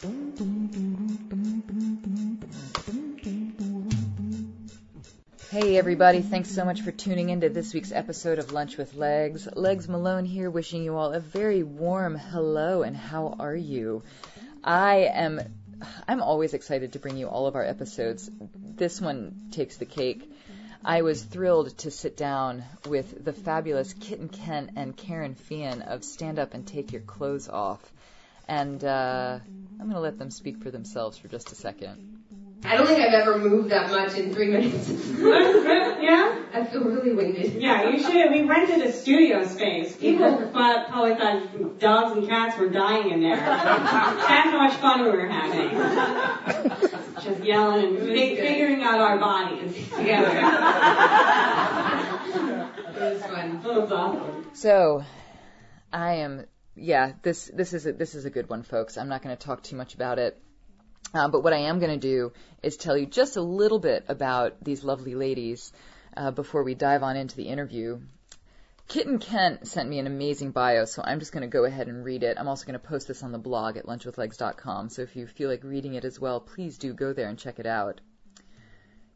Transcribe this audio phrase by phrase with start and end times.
[0.00, 0.10] Hey
[5.76, 9.48] everybody, thanks so much for tuning into this week's episode of Lunch with Legs.
[9.56, 14.04] Legs Malone here, wishing you all a very warm hello and how are you?
[14.62, 15.40] I am
[16.06, 18.30] I'm always excited to bring you all of our episodes.
[18.54, 20.30] This one takes the cake.
[20.84, 26.04] I was thrilled to sit down with the fabulous Kitten Kent and Karen Fian of
[26.04, 27.80] Stand Up and Take Your Clothes Off.
[28.46, 29.40] And uh,
[29.80, 32.16] I'm going to let them speak for themselves for just a second.
[32.64, 34.88] I don't think I've ever moved that much in three minutes.
[34.90, 36.36] yeah?
[36.52, 37.62] I feel really winded.
[37.62, 38.32] Yeah, you should.
[38.32, 39.96] We rented a studio space.
[39.96, 43.36] People thought, probably thought dogs and cats were dying in there.
[43.36, 46.80] That's how much fun we were having.
[47.22, 50.42] Just yelling and fi- figuring out our bodies together.
[52.98, 53.62] It was fun.
[53.62, 54.46] That was awesome.
[54.54, 55.04] So,
[55.92, 56.46] I am
[56.80, 58.96] yeah, this this is a, this is a good one, folks.
[58.96, 60.40] I'm not going to talk too much about it.
[61.14, 62.32] Uh, but what I am going to do
[62.62, 65.72] is tell you just a little bit about these lovely ladies
[66.16, 68.00] uh, before we dive on into the interview.
[68.88, 72.04] Kitten Kent sent me an amazing bio, so I'm just going to go ahead and
[72.04, 72.38] read it.
[72.38, 75.50] I'm also going to post this on the blog at lunchwithlegs.com, so if you feel
[75.50, 78.00] like reading it as well, please do go there and check it out.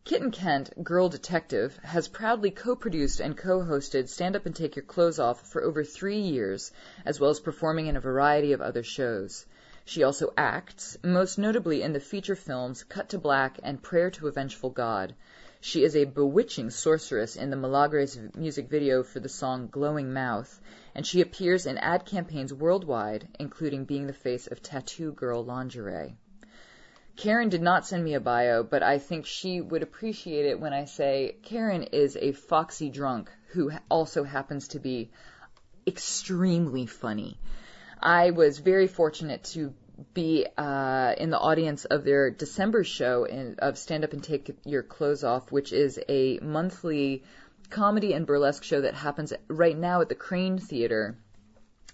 [0.05, 5.21] Kitten Kent, Girl Detective, has proudly co-produced and co-hosted Stand Up and Take Your Clothes
[5.21, 6.73] Off for over three years,
[7.07, 9.47] as well as performing in a variety of other shows.
[9.85, 14.27] She also acts, most notably in the feature films Cut to Black and Prayer to
[14.27, 15.15] a Vengeful God.
[15.61, 20.61] She is a bewitching sorceress in the Milagres music video for the song Glowing Mouth,
[20.97, 26.17] and she appears in ad campaigns worldwide, including being the face of Tattoo Girl Lingerie.
[27.17, 30.73] Karen did not send me a bio, but I think she would appreciate it when
[30.73, 35.11] I say Karen is a foxy drunk who also happens to be
[35.87, 37.39] extremely funny.
[38.01, 39.75] I was very fortunate to
[40.15, 44.57] be uh, in the audience of their December show in, of Stand Up and Take
[44.65, 47.23] Your Clothes Off, which is a monthly
[47.71, 51.17] comedy and burlesque show that happens right now at the Kraine Theater.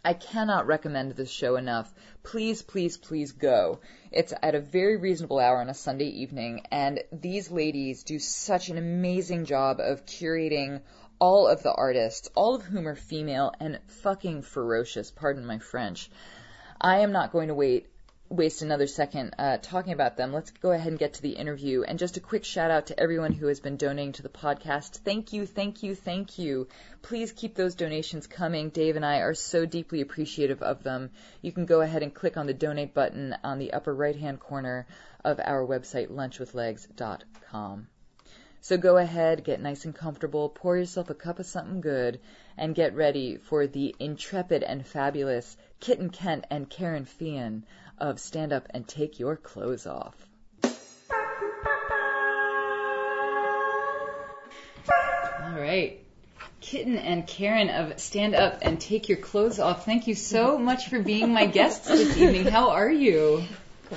[0.08, 1.92] I cannot recommend this show enough.
[2.22, 3.80] Please, please, please go.
[4.10, 8.70] It's at a very reasonable hour on a Sunday evening, and these ladies do such
[8.70, 10.80] an amazing job of curating
[11.18, 16.10] all of the artists, all of whom are female and fucking ferocious, pardon my French.
[16.80, 17.88] I am not going to wait
[18.30, 20.32] waste another second uh, talking about them.
[20.32, 21.82] Let's go ahead and get to the interview.
[21.82, 24.98] And just a quick shout out to everyone who has been donating to the podcast.
[24.98, 26.68] Thank you, thank you, thank you.
[27.02, 28.68] Please keep those donations coming.
[28.68, 31.10] Dave and I are so deeply appreciative of them.
[31.40, 34.40] You can go ahead and click on the donate button on the upper right hand
[34.40, 34.86] corner
[35.24, 37.88] of our website, lunchwithlegs.com.
[38.60, 42.20] So go ahead, get nice and comfortable, pour yourself a cup of something good,
[42.56, 47.64] and get ready for the intrepid and fabulous Kitten Kent and Karen Fian
[48.00, 50.14] of Stand Up and Take Your Clothes Off.
[55.44, 56.00] All right.
[56.60, 60.88] Kitten and Karen of Stand Up and Take Your Clothes Off, thank you so much
[60.88, 62.44] for being my guests this evening.
[62.46, 63.44] How are you?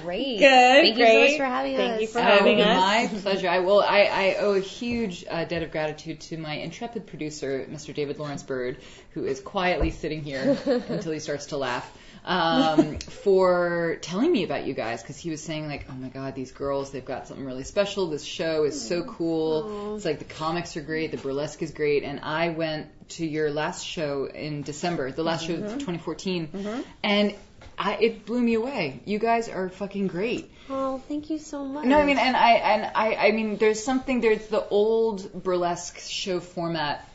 [0.03, 0.39] Great.
[0.39, 0.45] Good.
[0.47, 2.01] Thank you so much for having Thank us.
[2.01, 2.77] you for Oh, having us.
[3.11, 3.49] my pleasure.
[3.49, 3.81] I will.
[3.81, 7.93] I, I owe a huge uh, debt of gratitude to my intrepid producer, Mr.
[7.93, 8.77] David Lawrence Bird,
[9.11, 11.91] who is quietly sitting here until he starts to laugh,
[12.25, 15.01] um, for telling me about you guys.
[15.01, 18.07] Because he was saying like, "Oh my God, these girls, they've got something really special.
[18.09, 19.95] This show is so cool.
[19.95, 23.51] It's like the comics are great, the burlesque is great." And I went to your
[23.51, 27.35] last show in December, the last show of 2014, and.
[27.77, 29.01] I, it blew me away.
[29.05, 30.51] You guys are fucking great.
[30.69, 31.85] Oh, thank you so much.
[31.85, 34.21] No, I mean, and I and I, I mean, there's something.
[34.21, 37.09] There's the old burlesque show format,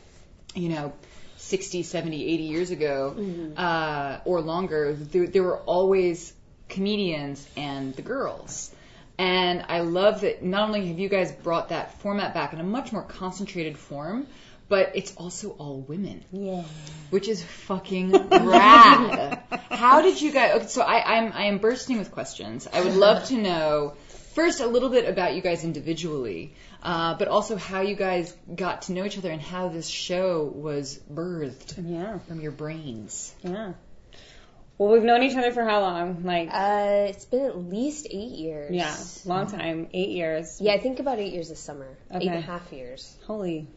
[0.55, 0.91] you know,
[1.47, 3.15] 60, 70, 80 years ago,
[3.55, 4.93] uh, or longer.
[4.93, 6.33] There, there were always
[6.69, 8.71] comedians and the girls.
[9.17, 12.63] And I love that not only have you guys brought that format back in a
[12.63, 14.27] much more concentrated form,
[14.69, 16.23] but it's also all women.
[16.31, 16.63] Yeah.
[17.09, 19.41] Which is fucking rad.
[19.69, 20.55] How did you guys?
[20.55, 22.67] Okay, so I, I'm I am bursting with questions.
[22.71, 23.93] I would love to know
[24.35, 26.53] first a little bit about you guys individually,
[26.89, 30.45] uh, but also how you guys got to know each other and how this show
[30.67, 32.19] was birthed Yeah.
[32.27, 33.33] from your brains.
[33.43, 33.73] Yeah.
[34.77, 36.23] Well, we've known each other for how long?
[36.23, 38.71] Like, Uh, it's been at least eight years.
[38.73, 38.95] yeah,
[39.25, 40.61] long time, eight years.
[40.61, 41.89] Yeah, I think about eight years this summer.
[42.11, 42.41] Eight Okay.
[42.41, 43.15] half years.
[43.25, 43.67] Holy.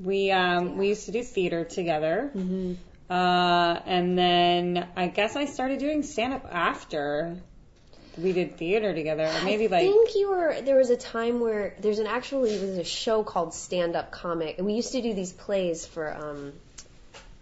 [0.00, 2.30] We um we used to do theater together.
[2.34, 2.74] Mm-hmm.
[3.12, 7.36] Uh, and then I guess I started doing stand up after
[8.18, 9.24] we did theater together.
[9.24, 10.60] Or maybe I like think you were.
[10.60, 14.10] There was a time where there's an actually there was a show called Stand Up
[14.10, 16.52] Comic, and we used to do these plays for um,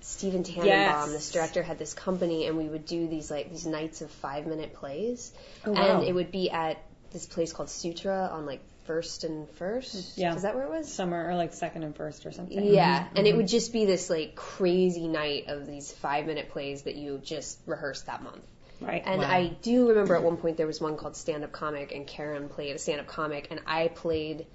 [0.00, 1.12] Stephen Tannenbaum, Yes.
[1.12, 4.46] this director, had this company, and we would do these like these nights of five
[4.46, 5.32] minute plays,
[5.64, 5.98] Oh, wow.
[5.98, 6.78] and it would be at
[7.12, 9.94] this place called Sutra on like First and First.
[9.94, 10.34] Mm, yeah.
[10.34, 10.92] is that where it was?
[10.92, 12.62] Summer or like second and first or something.
[12.62, 13.16] Yeah, mm-hmm.
[13.16, 13.38] and it mm-hmm.
[13.38, 17.58] would just be this like crazy night of these five minute plays that you just
[17.66, 18.42] rehearsed that month.
[18.80, 19.02] Right.
[19.04, 19.28] And Wow.
[19.28, 22.48] I do remember at one point there was one called Stand Up Comic, and Karen
[22.48, 24.46] played a stand up comic, and I played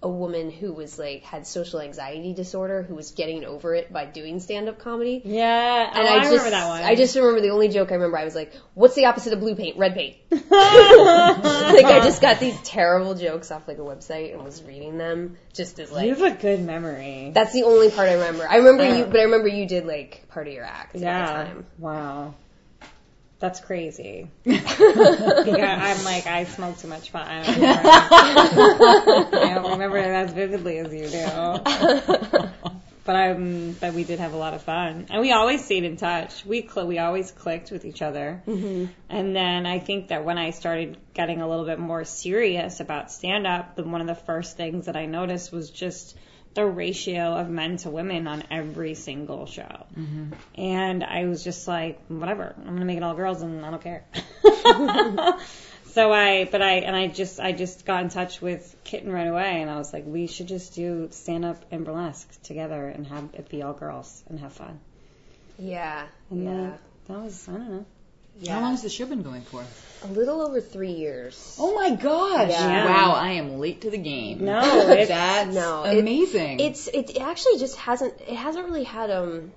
[0.00, 4.04] a woman who was like had social anxiety disorder who was getting over it by
[4.04, 5.20] doing stand up comedy.
[5.24, 5.90] yeah.
[5.92, 6.82] And oh, I, I, just, remember that one.
[6.84, 8.16] I just remember the only joke I remember.
[8.16, 9.76] I was like, "What's the opposite of blue paint?
[9.76, 14.62] Red paint." like I just got these terrible jokes off like a website and was
[14.62, 16.06] reading them just as like.
[16.06, 17.32] You have a good memory.
[17.34, 18.46] That's the only part I remember.
[18.48, 21.06] I remember you, but I remember you did like part of your act at the
[21.06, 21.26] yeah.
[21.26, 21.66] time.
[21.78, 22.34] Wow.
[23.40, 24.28] That's crazy.
[24.44, 27.28] yeah, I'm like, I smoke too much pot.
[27.28, 27.54] I don't
[28.80, 32.48] remember, I don't remember it as vividly as you do.
[33.04, 35.96] But I'm, but we did have a lot of fun, and we always stayed in
[35.96, 36.44] touch.
[36.44, 38.92] We cl- we always clicked with each other, mm-hmm.
[39.08, 43.10] and then I think that when I started getting a little bit more serious about
[43.10, 46.18] stand up, then one of the first things that I noticed was just
[46.54, 49.86] the ratio of men to women on every single show.
[49.96, 50.32] Mm-hmm.
[50.56, 53.82] And I was just like, whatever, I'm gonna make it all girls and I don't
[53.82, 54.04] care.
[55.92, 59.26] so I, but I, and I just, I just got in touch with Kitten right
[59.26, 63.06] away and I was like, we should just do stand up and burlesque together and
[63.06, 64.80] have it be all girls and have fun.
[65.58, 66.78] Yeah, And yeah, then
[67.08, 67.86] that was, I don't know.
[68.40, 68.54] Yeah.
[68.54, 69.64] How long has the show been going for?
[70.02, 71.56] A little over three years.
[71.58, 72.50] Oh my gosh!
[72.50, 72.84] Yeah.
[72.84, 74.44] Wow, I am late to the game.
[74.44, 76.60] No, it's, That's No, it- amazing.
[76.60, 79.50] It's it actually just hasn't it hasn't really had um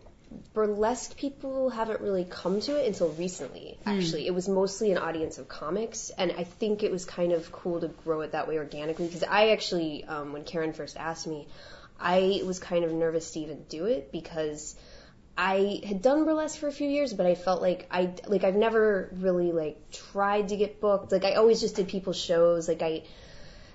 [0.54, 5.38] burlesque people haven't really come to it until recently actually it was mostly an audience
[5.38, 8.58] of comics and i think it was kind of cool to grow it that way
[8.58, 11.48] organically because i actually um, when karen first asked me
[12.00, 14.74] i was kind of nervous to even do it because
[15.44, 18.56] I had done burlesque for a few years, but I felt like I like I've
[18.56, 21.12] never really like tried to get booked.
[21.12, 22.68] Like I always just did people's shows.
[22.68, 23.02] Like I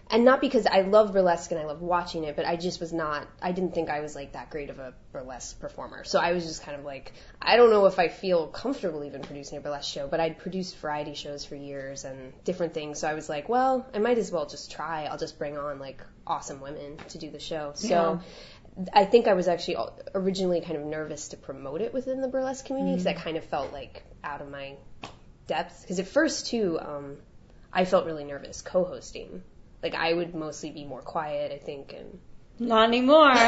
[0.08, 2.92] and not because I love burlesque and I love watching it, but I just was
[2.92, 3.26] not.
[3.42, 6.04] I didn't think I was like that great of a burlesque performer.
[6.04, 9.22] So I was just kind of like, I don't know if I feel comfortable even
[9.22, 10.06] producing a burlesque show.
[10.06, 13.00] But I'd produced variety shows for years and different things.
[13.00, 15.06] So I was like, well, I might as well just try.
[15.06, 17.72] I'll just bring on like awesome women to do the show.
[17.74, 18.20] So.
[18.92, 19.76] I think I was actually
[20.14, 23.44] originally kind of nervous to promote it within the burlesque community because I kind of
[23.44, 24.74] felt like out of my
[25.46, 25.82] depth.
[25.82, 27.16] Because at first, too, um,
[27.72, 29.42] I felt really nervous co-hosting.
[29.82, 32.18] Like I would mostly be more quiet, I think, and
[32.58, 33.34] Not anymore.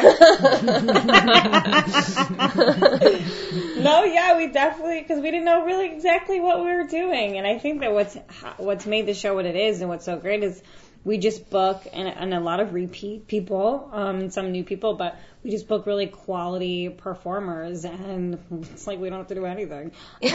[3.82, 7.46] no, yeah, we definitely because we didn't know really exactly what we were doing, and
[7.46, 8.16] I think that what's
[8.56, 10.62] what's made the show what it is and what's so great is
[11.08, 14.92] we just book and, and a lot of repeat people, um, and some new people,
[14.92, 19.46] but we just book really quality performers, and it's like we don't have to do
[19.46, 19.90] anything.
[20.22, 20.26] Uh,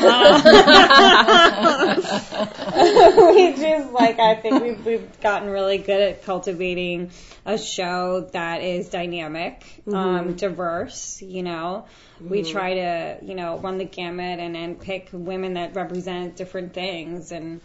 [3.35, 7.11] we just like I think we've we've gotten really good at cultivating
[7.45, 11.21] a show that is dynamic, um, diverse.
[11.21, 11.85] You know,
[12.19, 16.73] we try to you know run the gamut and and pick women that represent different
[16.73, 17.61] things and.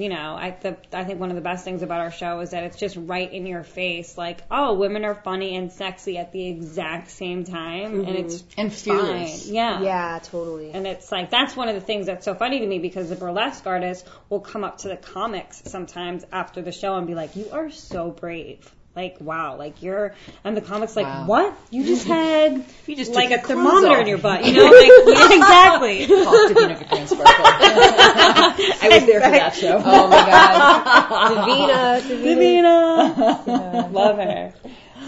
[0.00, 2.52] You know, I the, I think one of the best things about our show is
[2.52, 6.32] that it's just right in your face, like, oh, women are funny and sexy at
[6.32, 8.60] the exact same time, and it's mm-hmm.
[8.62, 8.96] and fine.
[8.96, 9.46] fearless.
[9.46, 10.70] Yeah, yeah, totally.
[10.70, 13.14] and it's like that's one of the things that's so funny to me because the
[13.14, 17.36] burlesque artist will come up to the comics sometimes after the show and be like,
[17.36, 20.14] "You are so brave." Like wow, like you're,
[20.44, 21.26] and the comics like, Wow.
[21.26, 21.54] what?
[21.70, 24.64] You just had You just like a thermometer clothes in your butt, you know?
[24.64, 24.74] Like
[25.06, 26.06] yeah, exactly.
[26.06, 26.76] Talk to Dina
[28.82, 29.78] I was there for that show.
[29.82, 33.44] oh my god, Davina, Davina.
[33.46, 33.92] Davina.
[33.92, 34.52] Love her.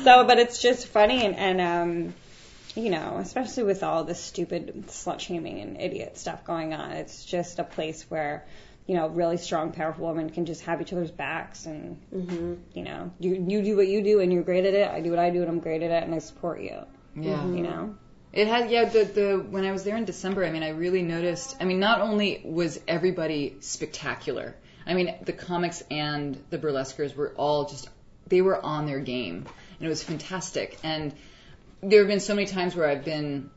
[0.05, 2.15] So, but it's just funny and, and um,
[2.75, 7.25] you know, especially with all this stupid slut shaming and idiot stuff going on, it's
[7.27, 8.47] just a place where,
[8.87, 12.55] you know, really strong, powerful women can just have each other's backs and, mm-hmm.
[12.75, 14.89] you know, you, you do what you do and you're great at it.
[14.91, 16.79] I do what I do and I'm great at it and I support you,
[17.15, 17.37] Yeah.
[17.37, 17.57] Mm-hmm.
[17.57, 17.95] you know?
[18.33, 21.03] It had yeah the the when I was there in December, I mean I really
[21.03, 21.55] noticed.
[21.61, 24.57] I mean not only was everybody spectacular.
[24.87, 27.91] I mean the comics and the burlesquers were all just
[28.29, 29.47] they were on their game
[29.79, 30.79] and it was fantastic.
[30.83, 31.13] And
[31.83, 33.51] there have been so many times where I've been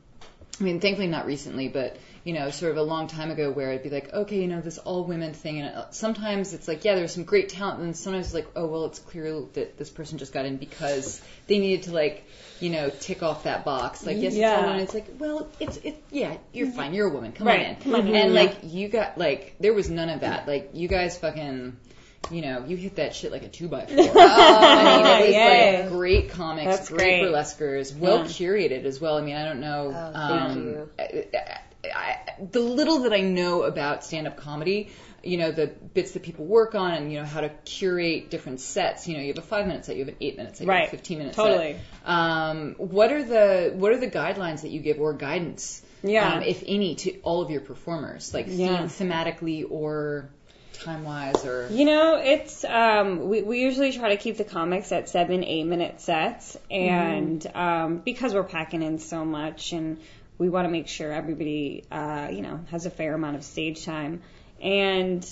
[0.60, 3.72] I mean thankfully not recently, but you know sort of a long time ago where
[3.72, 6.84] I'd be like okay you know this all women thing and uh, sometimes it's like
[6.84, 9.89] yeah there's some great talent and sometimes it's like oh well it's clear that this
[9.91, 12.25] person just got in because they needed to like
[12.60, 14.53] you know tick off that box like yes Yeah.
[14.53, 17.46] it's all women it's like well it's it yeah you're fine you're a woman come
[17.48, 18.15] Right, on in come on in.
[18.15, 18.41] and Yeah.
[18.41, 21.77] like you got like there was none of that like you guys fucking
[22.32, 23.96] you know, you hit that shit like a two by four.
[24.17, 25.82] I mean, it was yay.
[25.84, 27.32] like great comics, That's great, great.
[27.32, 28.24] burlesquers, well Yeah.
[28.24, 29.15] curated as well.
[29.20, 29.94] I mean, I don't know.
[29.96, 30.89] Oh, thank um, you.
[30.98, 31.60] I,
[31.94, 34.89] I, the little that I know about stand-up comedy,
[35.24, 38.60] you know, the bits that people work on, and you know how to curate different
[38.60, 39.08] sets.
[39.08, 40.92] You know, you have a five-minute set, you have an eight-minute set, you have a
[40.92, 41.74] fifteen-minute Totally.
[41.74, 42.10] set.
[42.10, 46.36] Um, what are the what are the guidelines that you give or guidance, Yeah.
[46.36, 48.84] um, if any, to all of your performers, like Yeah.
[48.84, 50.30] thematically or
[50.74, 55.10] time-wise, or You know, it's um, we we usually try to keep the comics at
[55.10, 59.98] seven eight minute sets, and um, because we're packing in so much, and
[60.38, 63.86] we want to make sure everybody uh, you know has a fair amount of stage
[63.86, 64.22] time,
[64.62, 65.27] and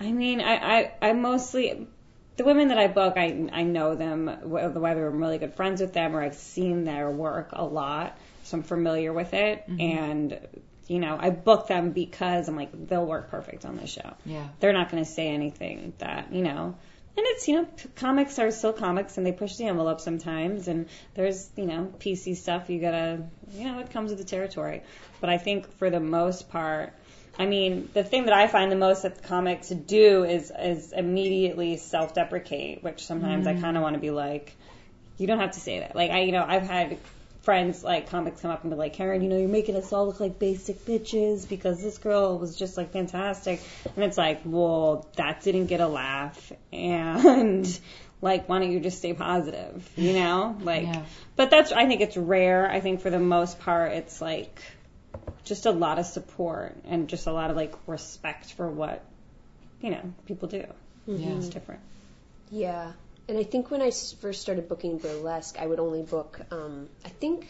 [0.00, 1.88] I mean, I I, I mostly.
[2.36, 5.80] The women that I book, I I know them, wh- whether I'm really good friends
[5.80, 9.64] with them or I've seen their work a lot, so I'm familiar with it.
[9.78, 10.40] And
[10.88, 14.46] you know, I book them because I'm like they'll work perfect on the show yeah.
[14.60, 16.76] they're not going to say anything that you know
[17.16, 20.68] and it's you know p- comics are still comics and they push the envelope sometimes
[20.68, 24.82] and there's you know pc stuff you gotta you know it comes with the territory.
[25.20, 26.92] But i think for the most part
[27.38, 31.76] i mean the thing that i find the most that comics do is is immediately
[31.76, 33.62] self-deprecate which sometimes i mm-hmm.
[33.62, 34.54] kind of want to be like
[35.16, 35.94] you don't have to say that.
[35.94, 36.98] Like i you know i've had
[37.44, 40.06] friends like comics come up and be like, Karen, you know, you're making us all
[40.06, 43.60] look like basic bitches because this girl was just like fantastic.
[43.94, 46.52] And it's like, well, that didn't get a laugh.
[46.72, 47.66] And
[48.22, 49.88] like, why don't you just stay positive?
[49.96, 50.56] You know?
[50.62, 51.04] Like, Yeah.
[51.36, 52.70] but that's, I think it's rare.
[52.70, 54.62] I think for the most part, it's like
[55.44, 59.04] just a lot of support and just a lot of like respect for what,
[59.82, 60.64] you know, people do.
[61.06, 61.36] Yeah.
[61.36, 61.80] It's different.
[62.50, 62.92] Yeah.
[63.28, 66.88] And I think when I s- first started booking burlesque, I would only book, um,
[67.04, 67.46] I think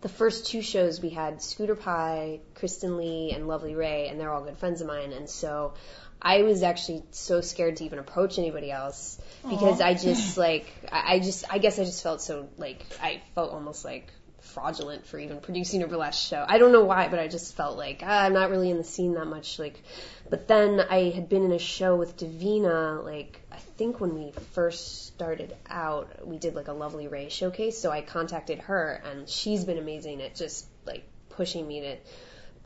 [0.00, 4.32] the first two shows we had Scooter Pie, Kristen Lee, and Lovely Ray, and they're
[4.32, 5.12] all good friends of mine.
[5.12, 5.74] And so
[6.20, 9.18] I was actually so scared to even approach anybody else
[9.48, 13.22] because I just like, I I just, I guess I just felt so like, I
[13.34, 16.44] felt almost like fraudulent for even producing a burlesque show.
[16.46, 18.84] I don't know why, but I just felt like ah, I'm not really in the
[18.84, 19.58] scene that much.
[19.58, 19.80] Like,
[20.28, 23.40] but then I had been in a show with Davina, like
[23.76, 27.78] think when we first started out, we did like a Lovely Ray showcase.
[27.78, 31.96] So I contacted her, and she's been amazing at just like pushing me to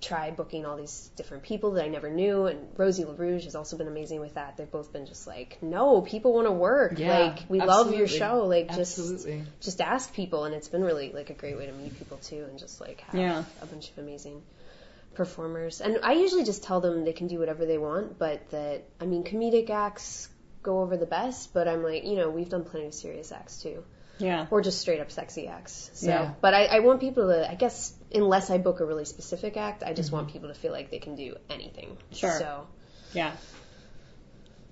[0.01, 2.47] try booking all these different people that I never knew.
[2.47, 4.57] And Rosie LaRouge has also been amazing with that.
[4.57, 6.99] They've both been just like, no, people want to work.
[6.99, 8.47] Yeah, like we love your show.
[8.47, 9.45] Like just Absolutely.
[9.61, 12.47] just ask people, and it's been really like a great way to meet people too,
[12.49, 13.45] and just like have Yeah.
[13.61, 14.43] a bunch of amazing
[15.15, 15.81] performers.
[15.81, 19.07] And I usually just tell them they can do whatever they want, but that I
[19.07, 20.29] mean, comedic acts
[20.63, 21.53] go over the best.
[21.55, 23.85] But I'm like, you know, we've done plenty of serious acts too,
[24.19, 24.47] Yeah.
[24.51, 25.91] or just straight up sexy acts.
[25.95, 26.35] So, Yeah.
[26.41, 29.83] but I, I want people to, I guess, unless I book a really specific act,
[29.83, 31.97] I just want people to feel like they can do anything.
[32.13, 32.39] Sure.
[32.39, 32.67] So,
[33.13, 33.33] Yeah.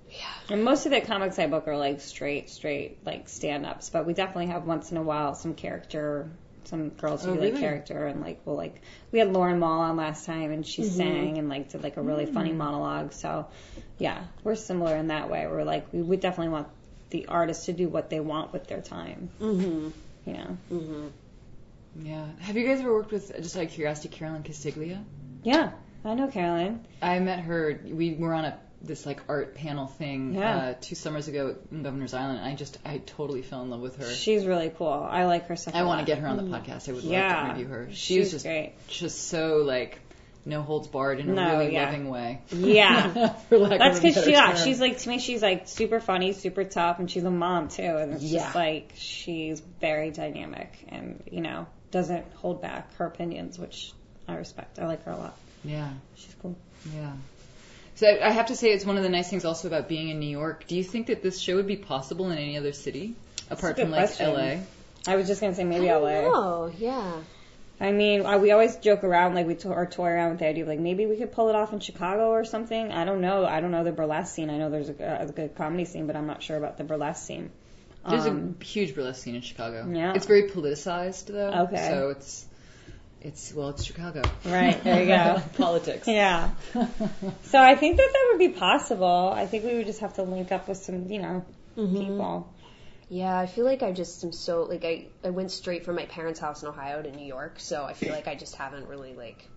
[0.09, 0.25] yeah.
[0.49, 4.05] And most of the comics I book are like straight, straight, like stand ups, but
[4.05, 6.29] we definitely have once in a while some character,
[6.63, 7.59] some girls who Oh, do like really?
[7.59, 10.97] character and like, well, like, we had Lauren Mall on last time and she Mm-hmm.
[10.97, 12.57] sang and like did like a really funny Mm.
[12.57, 13.13] monologue.
[13.13, 13.47] So,
[13.97, 15.47] yeah, we're similar in that way.
[15.47, 16.67] We're like, we, we definitely want
[17.09, 19.89] the artist to do what they want with their time, Mm-hmm.
[20.29, 20.57] you know?
[20.71, 21.07] Mm-hmm.
[22.05, 22.25] Yeah.
[22.39, 25.03] Have you guys ever worked with, just out of curiosity, Carolyn Castiglia?
[25.43, 25.71] Yeah,
[26.05, 26.85] I know Carolyn.
[27.01, 27.79] I met her.
[27.85, 30.55] We were on a this like art panel thing Yeah.
[30.57, 33.97] uh, two summers ago in Governor's Island, I just I totally fell in love with
[33.97, 34.05] her.
[34.05, 34.87] She's really cool.
[34.87, 35.73] I like her stuff.
[35.73, 36.87] I want to get her on the podcast.
[36.87, 37.33] I would Yeah.
[37.35, 37.87] love to review her.
[37.91, 38.73] She She's was just great.
[38.87, 39.99] just so like
[40.47, 41.85] no holds barred in a No, really yeah.
[41.85, 42.41] loving way.
[42.51, 43.27] Yeah.
[43.49, 44.57] For lack That's because she, yeah, term.
[44.63, 47.83] she's like to me, she's like super funny, super tough, and she's a mom too,
[47.83, 48.43] and it's Yeah.
[48.43, 53.91] just like she's very dynamic, and you know doesn't hold back her opinions, which
[54.27, 54.79] I respect.
[54.79, 55.37] I like her a lot.
[55.63, 56.55] yeah, She's cool.
[56.95, 57.11] yeah.
[57.95, 60.09] So I I have to say it's one of the nice things also about being
[60.09, 60.65] in New York.
[60.67, 63.15] Do you think that this show would be possible in any other city
[63.49, 64.33] apart from like question.
[64.33, 64.57] LA?
[65.11, 66.21] I was just gonna say maybe I don't LA.
[66.21, 66.71] know.
[66.77, 67.11] Yeah.
[67.79, 70.47] I mean, I, we always joke around, like we to, or toy around with the
[70.47, 72.91] idea of like maybe we could pull it off in Chicago or something.
[72.91, 73.45] I don't know.
[73.45, 74.49] I don't know the burlesque scene.
[74.49, 77.25] I know there's a, a good comedy scene, but I'm not sure about the burlesque
[77.25, 77.51] scene.
[78.09, 79.87] There's Um, a huge burlesque scene in Chicago.
[79.91, 80.13] Yeah.
[80.15, 81.67] It's very politicized though.
[81.67, 81.89] Okay.
[81.91, 82.45] So it's
[83.21, 84.21] it's well, it's Chicago.
[84.45, 85.41] Right, there you go.
[85.57, 86.07] Politics.
[86.07, 86.51] Yeah.
[87.43, 89.31] So I think that that would be possible.
[89.33, 92.53] I think we would just have to link up with some, you know, people.
[93.09, 96.05] Yeah, I feel like I just am so like I I went straight from my
[96.05, 99.13] parents' house in Ohio to New York, so I feel like I just haven't really
[99.13, 99.47] like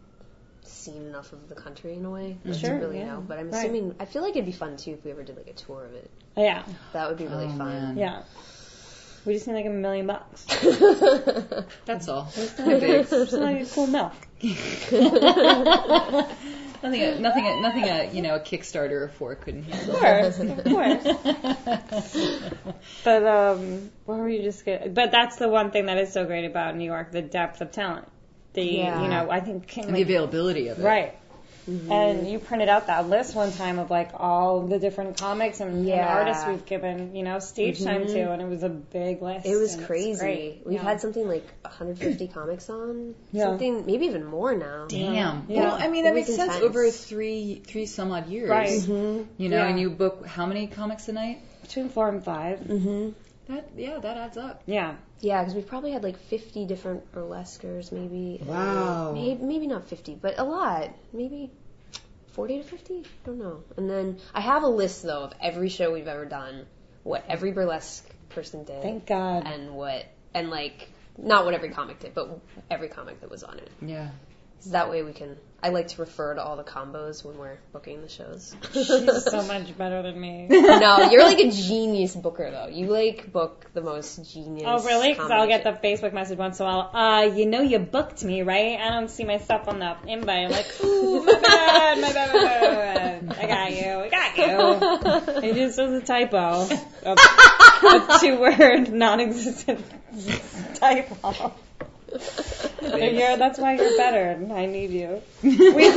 [0.62, 3.14] seen enough of the country in a way like, Sure, to really yeah.
[3.14, 3.24] know.
[3.26, 3.64] But I'm Right.
[3.64, 5.84] assuming I feel like it'd be fun too if we ever did like a tour
[5.84, 6.10] of it.
[6.36, 6.62] Yeah.
[6.92, 7.68] That would be really Oh, fun.
[7.68, 7.98] man.
[7.98, 8.22] Yeah.
[9.26, 10.44] We just need like a million bucks.
[11.84, 12.30] That's all.
[12.34, 12.82] Just like
[13.62, 14.12] a cool milk.
[16.82, 17.84] Nothing, a, nothing, a, nothing.
[17.84, 19.96] A you know, a Kickstarter or four couldn't handle.
[19.96, 22.16] Of course, of course.
[23.04, 24.64] But um, what were you just?
[24.64, 27.60] Gonna, but that's the one thing that is so great about New York: the depth
[27.60, 28.08] of talent.
[28.54, 29.02] The Yeah.
[29.02, 30.82] you know, I think and the availability of it.
[30.82, 31.14] right.
[31.70, 32.26] And mm-hmm.
[32.26, 36.00] you printed out that list one time of like all the different comics and, and
[36.00, 38.14] artists we've given, you know, stage time mm-hmm.
[38.14, 39.46] to, and it was a big list.
[39.46, 40.62] It was and it's crazy.
[40.64, 40.82] We've Yeah.
[40.82, 43.14] had something like 150 comics on.
[43.32, 43.44] Yeah.
[43.44, 44.86] Something, maybe even more now.
[44.88, 45.46] Damn.
[45.48, 45.60] Yeah.
[45.60, 46.56] Well, I mean, that It makes sense.
[46.56, 48.50] Over three, three some odd years.
[48.50, 48.68] Right.
[48.68, 49.42] Mm-hmm.
[49.42, 49.68] You know, Yeah.
[49.68, 51.42] and you book how many comics a night?
[51.70, 52.58] between four and five.
[52.60, 53.10] Mm-hmm.
[53.52, 54.62] That, yeah, that adds up.
[54.66, 54.94] Yeah.
[55.20, 58.40] Yeah, because we've probably had like 50 different burlesquers, maybe.
[58.44, 59.12] Wow.
[59.12, 60.90] Maybe, maybe not 50, but a lot.
[61.12, 61.50] Maybe
[62.32, 62.98] 40 to 50?
[62.98, 63.62] I don't know.
[63.76, 66.66] And then I have a list, though, of every show we've ever done,
[67.02, 69.46] what every burlesque person did, Thank God.
[69.46, 72.38] and what, and like, not what every comic did, but
[72.70, 73.70] every comic that was on it.
[73.82, 74.10] Yeah.
[74.62, 77.58] 'Cause that way we can, I like to refer to all the combos when we're
[77.72, 78.54] booking the shows.
[78.72, 78.86] She's
[79.24, 80.46] so much better than me.
[80.48, 82.66] no, you're like a genius booker, though.
[82.66, 84.64] You like book the most genius.
[84.66, 85.12] Oh, really?
[85.14, 85.70] Because I'll get the.
[85.72, 86.90] Facebook message once in a while.
[86.94, 88.78] Uh, you know you booked me, right?
[88.78, 90.44] I don't see myself on the invite.
[90.46, 93.38] I'm like, ooh, my bad, my bad, my bad, my bad.
[93.42, 95.42] I got you, I got you.
[95.48, 96.68] It just was a typo.
[97.06, 99.80] A, a two-word, non-existent
[100.74, 101.54] typo.
[102.82, 104.52] You're, that's why you're better.
[104.54, 105.22] I need you.
[105.42, 105.96] We've,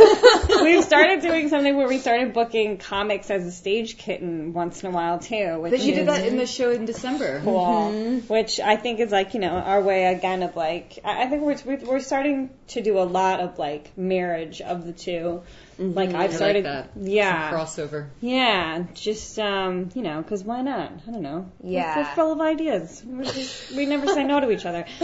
[0.62, 4.90] we've started doing something where we started booking comics as a stage kitten once in
[4.90, 5.60] a while too.
[5.60, 7.42] Which But you is did that in the show in December.
[7.44, 7.66] cool.
[7.92, 8.28] Mm-hmm.
[8.34, 11.42] Which I think is like you know our way again of like I I think
[11.44, 15.42] we're we're- we're starting to do a lot of like marriage of the 2
[15.80, 16.92] Like I've I like started, that.
[16.96, 18.08] yeah, Some crossover.
[18.22, 20.92] yeah, just um, you know, because why not?
[21.08, 21.50] I don't know.
[21.60, 21.98] We're- Yeah.
[21.98, 23.02] we're, full of ideas.
[23.06, 24.86] We're just, we never say no to each other.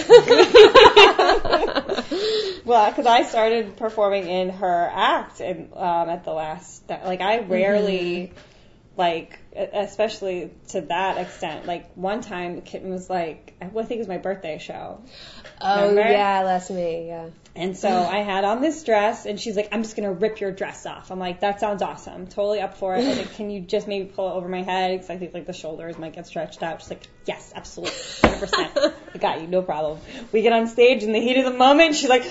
[2.65, 6.83] well, because I started performing in her act in, um, at the last.
[6.89, 8.33] Like I rarely,
[8.97, 11.65] like e- especially to that extent.
[11.65, 15.01] Like one time, Kitten was like, I think it was my birthday show.
[15.61, 16.11] Oh, Remember?
[16.11, 17.27] yeah, last May, yeah.
[17.55, 20.51] And so I had on this dress, and she's like, I'm just gonna rip your
[20.51, 21.11] dress off.
[21.11, 22.27] I'm like, that sounds awesome.
[22.27, 22.99] Totally up for it.
[23.03, 24.91] I like, can you just maybe pull it over my head?
[24.93, 26.79] Because I think like the shoulders might get stretched out.
[26.81, 28.93] She's like, yes, absolutely, 100%.
[29.13, 29.99] I got you, no problem.
[30.31, 31.95] We get on stage in the heat of the moment.
[31.95, 32.23] She's like,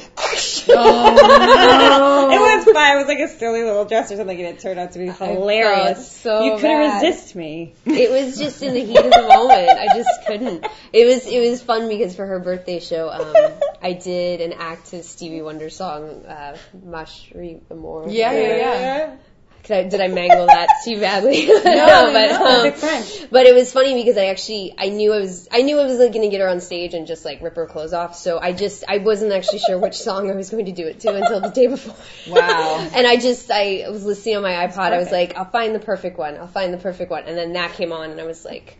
[0.70, 2.96] Oh, it was fine.
[2.96, 5.08] It was like a silly little dress or something, and it turned out to be
[5.08, 6.10] hilarious.
[6.10, 7.02] so you couldn't bad.
[7.02, 7.74] resist me.
[7.84, 9.70] It was just in the heat of the moment.
[9.70, 10.66] I just couldn't.
[10.92, 13.52] It was it was fun because for her birthday show, um,
[13.82, 18.08] I did an act to Stevie Wonder song, uh, Mashri Amour.
[18.08, 19.16] Yeah, yeah, yeah.
[19.68, 21.46] Could I, did I mangle that too badly?
[21.46, 23.30] no, no, but no, um, French.
[23.30, 25.98] but it was funny because I actually I knew I was I knew I was
[25.98, 28.16] like, going to get her on stage and just like rip her clothes off.
[28.16, 31.00] So I just I wasn't actually sure which song I was going to do it
[31.00, 31.94] to until the day before.
[32.28, 32.88] Wow.
[32.94, 34.92] and I just I was listening on my iPod.
[34.92, 36.38] I was like, I'll find the perfect one.
[36.38, 37.24] I'll find the perfect one.
[37.24, 38.78] And then that came on, and I was like,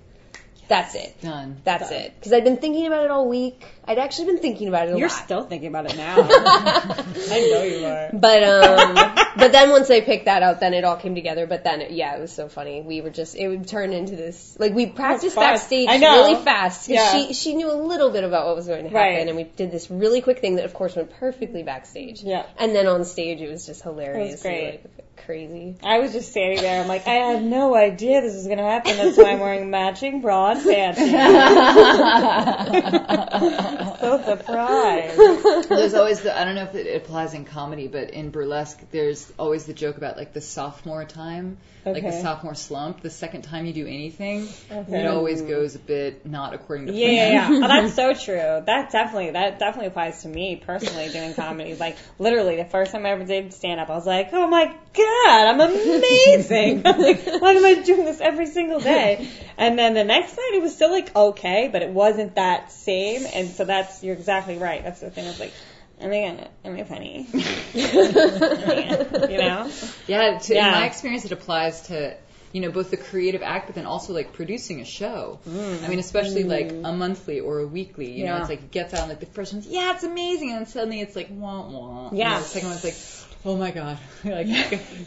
[0.68, 1.20] that's it.
[1.22, 1.60] Done.
[1.64, 2.14] That's it.
[2.18, 3.66] Because I'd been thinking about it all week.
[3.86, 5.24] I'd actually been thinking about it a You're lot.
[5.24, 6.16] still thinking about it now.
[6.20, 8.10] I know you are.
[8.12, 8.94] But um,
[9.38, 11.46] but then once I picked that out, then it all came together.
[11.46, 12.82] But then, yeah, it was so funny.
[12.82, 16.88] We were just it would turn into this like we practiced backstage really fast.
[16.88, 17.12] Yeah.
[17.12, 19.26] She she knew a little bit about what was going to happen, Right.
[19.26, 22.22] and we did this really quick thing that, of course, went perfectly backstage.
[22.22, 22.44] Yeah.
[22.58, 24.42] And then on stage, it was just hilarious.
[24.42, 24.80] great.
[24.82, 25.76] Like, crazy.
[25.82, 26.80] I was just standing there.
[26.80, 28.96] I'm like, I had no idea this was going to happen.
[28.96, 30.98] That's why I'm wearing matching bra and pants.
[34.00, 35.68] so surprised.
[35.68, 39.30] There's always the I don't know if it applies in comedy, but in burlesque, there's
[39.38, 43.00] always the joke about like the sophomore time, like the sophomore slump.
[43.02, 45.00] The second time you do anything, Okay.
[45.02, 47.32] it always goes a bit not according to Yeah, plan.
[47.32, 47.64] yeah, yeah.
[47.64, 48.62] Oh, that's so true.
[48.66, 51.74] That definitely, that definitely applies to me personally doing comedy.
[51.74, 54.74] Like literally, the first time I ever did stand up, I was like, oh my
[54.98, 56.82] god, I'm amazing.
[56.86, 59.28] I'm like, why am I doing this every single day?
[59.56, 63.26] And then the next night, it was still like okay, but it wasn't that same.
[63.32, 64.82] And so that's you're exactly right.
[64.82, 65.24] That's the thing.
[65.26, 65.52] I was like.
[66.00, 67.26] Am I gonna, am I funny?
[67.74, 69.68] you know?
[70.06, 70.68] Yeah, to, Yeah.
[70.68, 72.16] in my experience, it applies to
[72.52, 75.40] you know both the creative act, but then also like producing a show.
[75.48, 75.84] Mm.
[75.84, 76.88] I mean, especially like mm.
[76.88, 78.12] a monthly or a weekly.
[78.12, 80.58] You know, it's like it gets out like the first one's yeah, it's amazing, and
[80.58, 82.08] then suddenly it's like wah wah.
[82.08, 82.30] And Yeah.
[82.34, 82.94] then the second one's like.
[83.44, 83.98] Oh my God!
[84.24, 84.48] Like,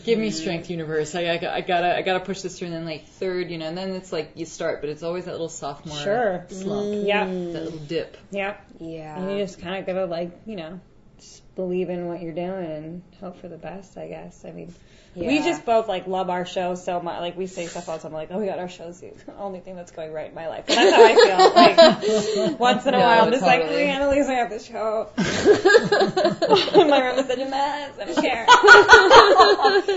[0.06, 1.16] give me strength, universe.
[1.16, 2.68] I, I, I gotta, I gotta push this through.
[2.70, 5.26] And then like third, you know, and then it's like you start, but it's always
[5.26, 6.46] that little sophomore Sure.
[6.50, 7.26] slump, mm, Yeah.
[7.26, 8.16] that little dip.
[8.32, 8.56] Yeah.
[8.80, 9.18] Yeah.
[9.20, 10.80] And you just kind of gotta like, you know,
[11.20, 13.98] just believe in what you're doing and hope for the best.
[13.98, 14.46] I guess.
[14.46, 14.74] I mean,
[15.16, 17.20] we just both like love our show so much.
[17.20, 19.60] Like we say stuff all the time, like, "Oh my god, our show's the only
[19.60, 21.52] thing that's going right in my life." And that's how I feel.
[22.52, 23.84] Like once in a No, while, I'm just like, totally.
[23.84, 28.00] "We Annalise, I have this show." my room is such a mess.
[28.00, 28.46] I don't care.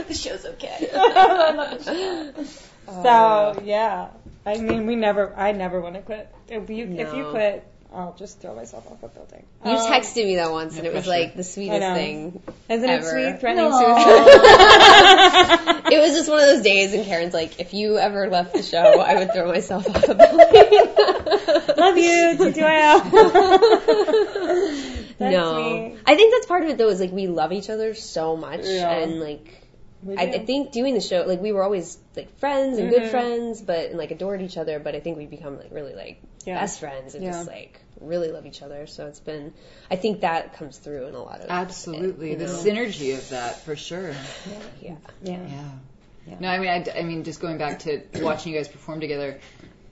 [0.05, 0.91] the show's okay.
[0.95, 2.45] I love the show.
[2.87, 4.09] So yeah,
[4.45, 5.35] I mean, we never.
[5.37, 6.29] I never want to quit.
[6.49, 9.45] If you if you quit, I'll just throw myself off a building.
[9.65, 12.43] You Um, texted me that once, and it was like the sweetest thing.
[12.69, 13.17] Isn't ever.
[13.19, 13.41] it sweet?
[13.41, 13.79] Threatening No.
[13.79, 15.81] suicide.
[15.95, 18.63] It was just one of those days, and Karen's like, "If you ever left the
[18.63, 20.95] show, I would throw myself off a building."
[21.77, 23.03] Love you, TTYL.
[25.19, 25.97] That's no, me.
[26.07, 26.89] I think that's part of it though.
[26.89, 28.91] Is like we love each other so much, Yeah.
[28.91, 29.61] and like
[30.19, 30.23] I.
[30.25, 33.11] I think doing the show, like we were always like friends and good Mhm.
[33.11, 34.79] friends, but and like adored each other.
[34.81, 36.61] But I think we become like really like Yeah.
[36.61, 37.33] best friends and Yeah.
[37.33, 38.87] just like really love each other.
[38.87, 39.53] So it's been,
[39.91, 42.53] I think that comes through in a lot of Absolutely, it, the know?
[42.53, 44.11] synergy of that for sure.
[44.11, 44.97] Yeah, yeah.
[45.23, 45.71] yeah.
[46.27, 46.37] Yeah.
[46.41, 49.39] No, I mean, I, I mean, just going back to watching you guys perform together.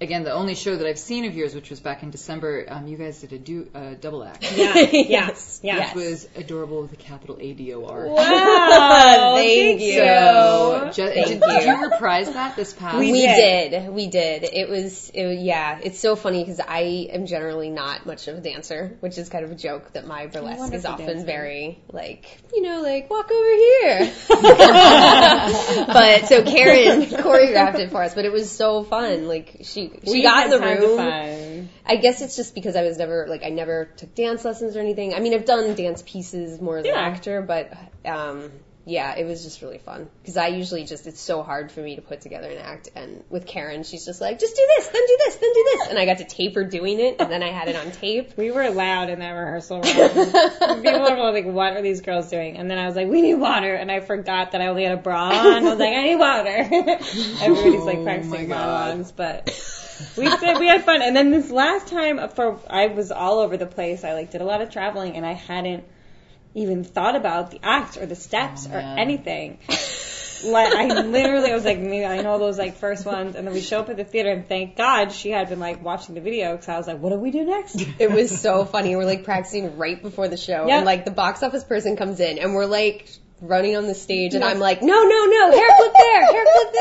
[0.02, 2.88] Again, the only show that I've seen of yours, which was back in December, um,
[2.88, 4.74] you guys did a do, uh, double act, Yeah.
[4.92, 5.94] yes, yes.
[5.94, 8.08] which was adorable with a capital A D O R.
[8.08, 9.34] Wow.
[9.36, 9.92] Thank you.
[9.94, 11.46] So, ju- Thank did, you.
[11.46, 12.98] did you reprise that this past?
[12.98, 13.70] We We did.
[13.70, 13.90] did.
[13.92, 14.42] We did.
[14.44, 18.40] It was, it, yeah, it's so funny because I am generally not much of a
[18.40, 21.24] dancer, which is kind of a joke that my burlesque is often dancer.
[21.26, 24.12] very, like, you know, like, walk over here.
[25.86, 29.28] but, so Karen choreographed it for us, but it was so fun.
[29.28, 31.68] Like, she, she We got in the room.
[31.86, 34.80] I guess it's just because I was never, like, I never took dance lessons or
[34.80, 35.14] anything.
[35.14, 36.92] I mean, I've done dance pieces more as Yeah.
[36.92, 37.72] an actor, but,
[38.04, 38.50] um,
[38.84, 41.94] yeah, it was just really fun because I usually just it's so hard for me
[41.94, 42.88] to put together an act.
[42.96, 45.88] And with Karen, she's just like, just do this, then do this, then do this,
[45.90, 48.36] and I got to tape her doing it, and then I had it on tape.
[48.36, 49.84] We were loud in that rehearsal room.
[50.82, 53.34] People were like, "What are these girls doing?" And then I was like, "We need
[53.34, 55.64] water," and I forgot that I only had a bra on.
[55.64, 56.48] I was like, "I need water."
[57.40, 58.48] Everybody's like Oh practicing my God.
[58.48, 59.48] monologues, but
[60.16, 61.02] we did, we had fun.
[61.02, 64.04] And then this last time, uh, for I was all over the place.
[64.04, 65.84] I like did a lot of traveling, and I hadn't
[66.54, 69.58] even thought about the act or the steps Oh, or anything.
[70.44, 73.54] Like I literally I was like, maybe I know those like first ones, and then
[73.54, 76.20] we show up at the theater, and thank God she had been like watching the
[76.20, 77.76] video because I was like, what do we do next?
[78.00, 78.96] It was so funny.
[78.96, 80.70] We're like practicing right before the show, Yep.
[80.78, 83.08] and like the box office person comes in, and we're like
[83.40, 86.72] running on the stage, and I'm like, no, no, no, hair flip there, hair flip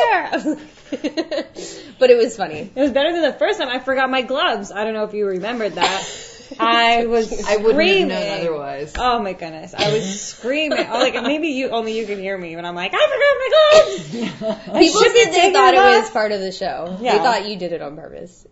[0.57, 0.67] there.
[0.91, 2.71] I was like- but it was funny.
[2.75, 3.69] It was better than the first time.
[3.69, 4.71] I forgot my gloves.
[4.71, 6.27] I don't know if you remembered that.
[6.59, 8.09] I was I wouldn't screaming.
[8.09, 8.93] have known otherwise.
[8.97, 9.73] Oh my goodness!
[9.73, 10.85] I was screaming.
[10.89, 14.49] Oh, like maybe you only you can hear me when I'm like, I forgot my
[14.49, 14.79] gloves.
[14.79, 16.97] People said they thought it was part of the show.
[16.99, 17.13] Yeah.
[17.13, 18.45] They thought you did it on purpose.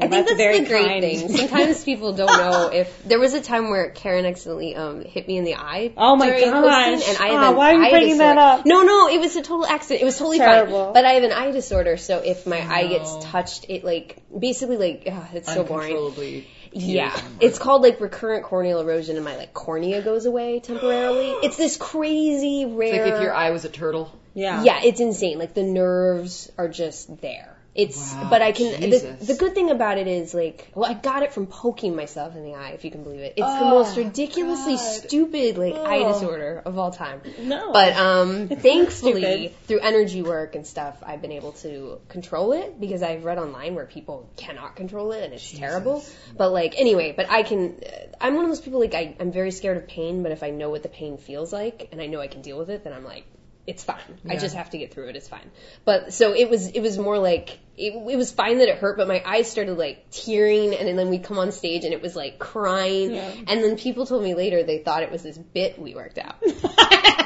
[0.00, 1.00] I think that's that's, very the great kind.
[1.02, 1.28] thing.
[1.36, 5.38] Sometimes people don't know if there was a time where Karen accidentally um, hit me
[5.38, 5.92] in the eye.
[5.96, 6.94] Oh my during gosh.
[6.94, 8.64] hosting, and I Oh, an why are you eye bringing that up?
[8.64, 10.02] No, no, it was a total accident.
[10.02, 10.84] It was totally Terrible.
[10.86, 10.94] fine.
[10.94, 14.76] But I have an eye disorder, so if my eye gets touched, it like basically
[14.76, 16.44] like ugh, it's so boring.
[16.70, 21.30] Yeah, it's called like recurrent corneal erosion, and my like cornea goes away temporarily.
[21.42, 22.94] It's this crazy rare.
[22.94, 24.16] It's like if your eye was a turtle.
[24.34, 24.62] Yeah.
[24.62, 25.38] Yeah, it's insane.
[25.38, 27.57] Like the nerves are just there.
[27.78, 28.90] It's, Wow, but I can.
[28.90, 32.34] The, the good thing about it is like, well, I got it from poking myself
[32.34, 33.34] in the eye, if you can believe it.
[33.36, 34.82] It's the Oh, most ridiculously God.
[34.84, 36.12] stupid like eye Oh.
[36.12, 37.22] disorder of all time.
[37.38, 37.72] No.
[37.72, 43.04] But um, thankfully, through energy work and stuff, I've been able to control it because
[43.04, 46.04] I've read online where people cannot control it and it's terrible.
[46.36, 47.80] But like anyway, but I can.
[47.86, 50.42] Uh, I'm one of those people like I, I'm very scared of pain, but if
[50.42, 52.82] I know what the pain feels like and I know I can deal with it,
[52.82, 53.24] then I'm like.
[53.68, 53.98] It's fine.
[54.26, 55.16] I just have to get through it.
[55.16, 55.50] It's fine.
[55.84, 56.68] But so it was.
[56.68, 59.76] It was more like it, it was fine that it hurt, but my eyes started
[59.76, 63.30] like tearing, and then we come on stage and it was like crying, Yeah.
[63.46, 66.36] and then people told me later they thought it was this bit we worked out.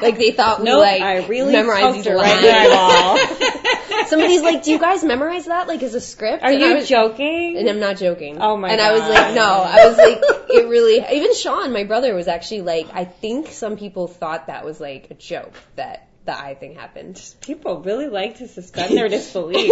[0.03, 2.43] Like they thought we Nope, like I really memorized these lines.
[2.43, 4.05] right.
[4.07, 6.89] Somebody's like, "Do you guys memorize that like as a script?" Are And you was-
[6.89, 7.55] joking?
[7.57, 8.37] And I'm not joking.
[8.41, 9.43] Oh my And I was like, no.
[9.43, 10.17] I was like,
[10.49, 11.05] it really.
[11.15, 15.07] Even Sean, my brother, was actually like, I think some people thought that was like
[15.11, 17.21] a joke that the eye thing happened.
[17.41, 19.69] People really like to suspend their disbelief.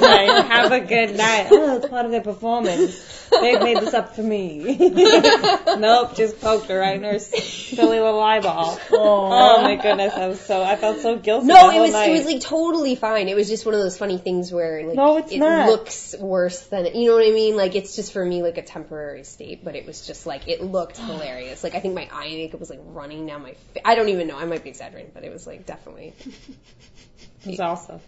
[0.00, 1.48] Like, have a good night.
[1.50, 3.28] Oh, it's part of their performance.
[3.30, 4.76] They've made this up for me.
[5.78, 8.78] nope, just poked her right in her silly little eyeball.
[8.90, 11.46] Oh my goodness, I was so I felt so guilty.
[11.46, 12.10] No, it was night.
[12.10, 13.28] it was like totally fine.
[13.28, 15.68] It was just one of those funny things where like No, it not.
[15.68, 17.56] looks worse than you know what I mean.
[17.56, 20.62] Like it's just for me like a temporary state, but it was just like it
[20.62, 21.62] looked hilarious.
[21.62, 23.52] Like I think my eye makeup was like running down my.
[23.74, 24.38] Fa- I don't even know.
[24.38, 26.14] I might be exaggerating, but it was like definitely, It
[27.46, 28.00] was awesome.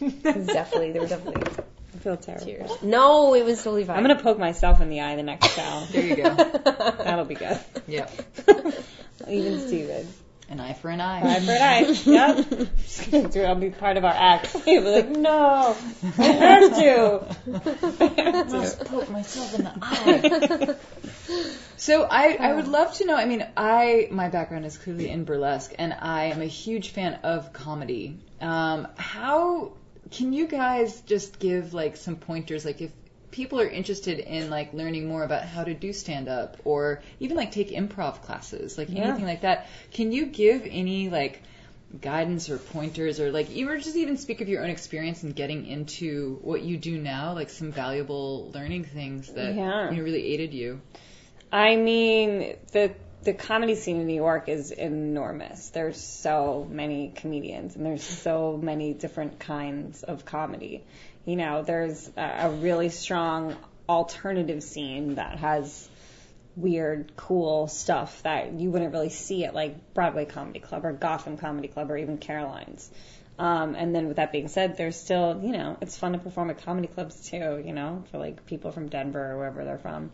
[0.00, 1.42] it was definitely there were definitely
[1.94, 2.46] I feel terrible.
[2.46, 2.70] tears.
[2.82, 3.96] No, it was totally fine.
[3.98, 5.84] I'm gonna poke myself in the eye the next show.
[5.90, 6.34] There you go.
[6.34, 7.60] That'll be good.
[7.86, 8.08] Yeah.
[9.28, 10.08] Even Steven.
[10.52, 11.20] An eye for an eye.
[11.22, 11.96] Eye for an eye.
[12.04, 12.76] Yep.
[12.76, 14.48] Just gonna do I'll be part of our act.
[14.66, 15.74] He'll be like, no,
[16.18, 17.26] I have to.
[17.98, 18.84] I have to.
[18.84, 21.46] Poke myself in the eye.
[21.78, 23.16] so I, I would love to know.
[23.16, 27.14] I mean, I my background is clearly in burlesque, and I am a huge fan
[27.22, 28.18] of comedy.
[28.42, 29.72] Um, how
[30.10, 32.92] can you guys just give like some pointers, like if
[33.32, 37.36] people are interested in like learning more about how to do stand up or even
[37.36, 39.08] like take improv classes, like Yeah.
[39.08, 39.66] anything like that.
[39.92, 41.42] Can you give any like
[42.00, 45.66] guidance or pointers or like even just even speak of your own experience in getting
[45.66, 49.90] into what you do now, like some valuable learning things that Yeah.
[49.90, 50.80] you know, really aided you.
[51.50, 52.92] I mean, the
[53.22, 55.68] the comedy scene in New York is enormous.
[55.70, 60.82] There's so many comedians, and there's so many different kinds of comedy.
[61.24, 63.56] You know, there's a, really strong
[63.88, 65.88] alternative scene that has
[66.56, 71.36] weird, cool stuff that you wouldn't really see at like Broadway Comedy Club or Gotham
[71.36, 72.90] Comedy Club or even Caroline's.
[73.38, 76.50] Um, and then with that being said, there's still, you know, it's fun to perform
[76.50, 80.10] at comedy clubs too, you know, for like people from Denver or wherever they're from.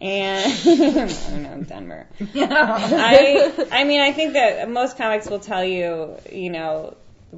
[0.00, 2.06] And I don't know, Denver.
[2.34, 6.96] I I mean, I think that most comics will tell you, you know,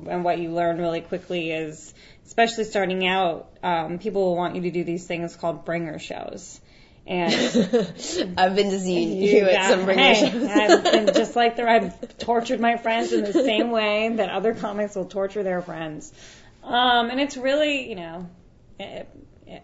[0.09, 1.95] and what you learn really quickly is,
[2.27, 6.61] especially starting out, um, people will want you to do these things called bringer shows.
[7.07, 7.33] And
[8.37, 10.45] I've been to see you at Yeah, some bringer hey, shows.
[10.45, 14.55] I've been just like the, I've tortured my friends in the same way that other
[14.55, 16.13] comics will torture their friends.
[16.63, 18.29] Um, and it's really, you know,
[18.79, 19.09] it,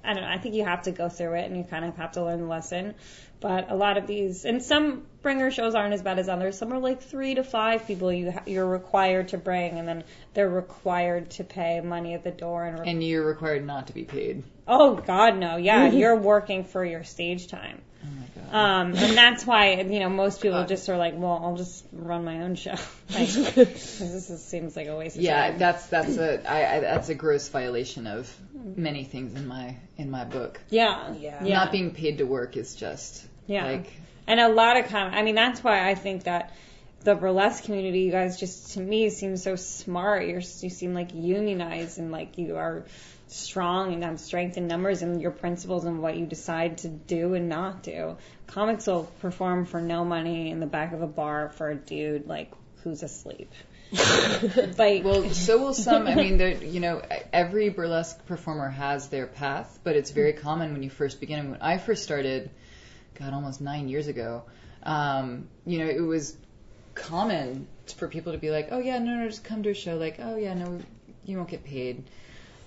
[0.05, 0.29] I don't know.
[0.29, 2.40] I think you have to go through it and you kind of have to learn
[2.40, 2.94] the lesson.
[3.40, 6.57] But a lot of these, and some bringer shows aren't as bad as others.
[6.57, 10.05] Some are like three to five people you ha- you're required to bring, and then
[10.33, 12.64] they're required to pay money at the door.
[12.64, 14.44] And, re- And you're required not to be paid.
[14.66, 17.83] oh God, no, yeah, you're working for your stage time.
[18.37, 18.55] My god.
[18.55, 20.68] Um, and that's why, you know, most people God.
[20.68, 22.75] just are like, well, I'll just run my own show.
[23.11, 25.27] Like, 'cause this is, seems like a waste of time.
[25.27, 25.59] yeah, time.
[25.59, 30.11] that's that's a I, I, that's a gross violation of many things in my in
[30.11, 30.61] my book.
[30.70, 31.12] yeah.
[31.14, 31.44] Yeah.
[31.44, 31.55] Yeah.
[31.55, 33.66] Not being paid to work is just Yeah.
[33.66, 33.92] like
[34.27, 36.53] And a lot of com I mean, that's why I think that
[37.03, 40.27] the burlesque community, you guys just, to me, seem so smart.
[40.27, 42.85] You're, you seem like unionized and like you are
[43.35, 47.35] strong and have strength in numbers and your principles and what you decide to do
[47.35, 48.16] and not do.
[48.47, 52.29] Comics will perform for no money in the back of a bar for a dude,
[52.29, 53.51] like, who's asleep.
[54.79, 56.07] like, Well, so will some.
[56.07, 60.73] I mean, there, you know, every burlesque performer has their path, but it's very common
[60.73, 61.40] when you first begin.
[61.40, 62.51] And when I first started,
[63.14, 64.44] God, almost nine years ago,
[64.85, 66.37] um, you know, it was
[66.94, 67.66] common
[67.97, 70.16] for people to be like, "Oh yeah, no, no, just come to a show." Like,
[70.20, 70.81] "Oh yeah, no,
[71.25, 72.05] you won't get paid."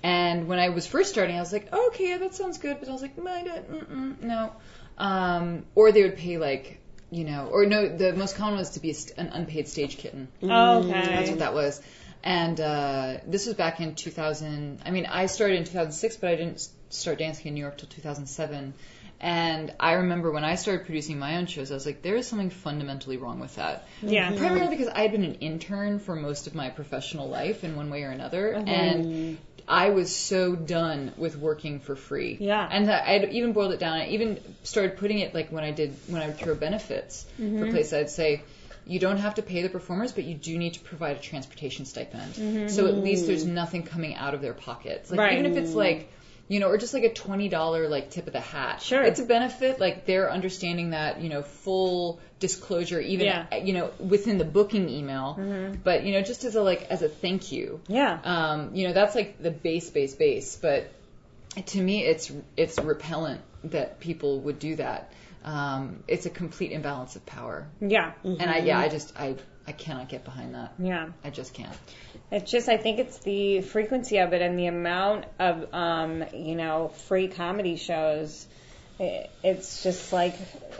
[0.03, 2.77] And when I was first starting, I was like, oh, "Okay, yeah, that sounds good,"
[2.79, 4.51] but I was like, "No, I don't- mm-mm, no."
[4.97, 6.79] Um, or they would pay like,
[7.11, 10.27] you know, or no, the most common was to be an unpaid stage kitten.
[10.83, 10.91] okay.
[11.15, 11.81] That's what that was.
[12.23, 14.81] And uh, this was back in 2000.
[14.85, 17.87] I mean, I started in 2006, but I didn't start dancing in New York till
[17.89, 18.73] 2007.
[19.19, 22.27] And I remember when I started producing my own shows, I was like, there is
[22.27, 23.87] something fundamentally wrong with that.
[24.01, 24.31] Yeah.
[24.35, 27.89] Primarily because I had been an intern for most of my professional life in one
[27.89, 28.51] way or another.
[28.53, 32.37] And I was so done with working for free.
[32.39, 32.67] Yeah.
[32.71, 33.97] And I even boiled it down.
[33.97, 37.41] I even started putting it like when I did, when I would throw benefits for
[37.43, 37.71] mm-hmm.
[37.71, 38.43] places, I'd say,
[38.85, 41.83] you don't have to pay the performers, but you do need to provide a transportation
[41.83, 42.71] stipend.
[42.71, 45.11] So at least there's nothing coming out of their pockets.
[45.11, 45.37] Like Right.
[45.37, 46.09] even if it's like,
[46.47, 48.81] you know, or just like a twenty dollar like tip of the hat.
[48.81, 49.03] Sure.
[49.03, 49.79] It's a benefit.
[49.79, 53.55] Like they're understanding that you know full disclosure, even Yeah.
[53.57, 55.37] you know within the booking email.
[55.83, 57.81] But you know just as a like as a thank you.
[57.87, 58.19] Yeah.
[58.23, 60.55] Um, you know that's like the base, base, base.
[60.55, 60.91] But
[61.67, 65.11] to me, it's it's repellent that people would do that.
[65.43, 67.67] Um, it's a complete imbalance of power.
[67.79, 68.13] Yeah.
[68.23, 69.35] And I yeah, I just I
[69.67, 70.73] I cannot get behind that.
[70.79, 71.09] Yeah.
[71.25, 71.75] I just can't.
[72.31, 76.55] It's just, I think it's the frequency of it and the amount of, um, you
[76.55, 78.47] know, free comedy shows.
[78.99, 80.35] It- It's just like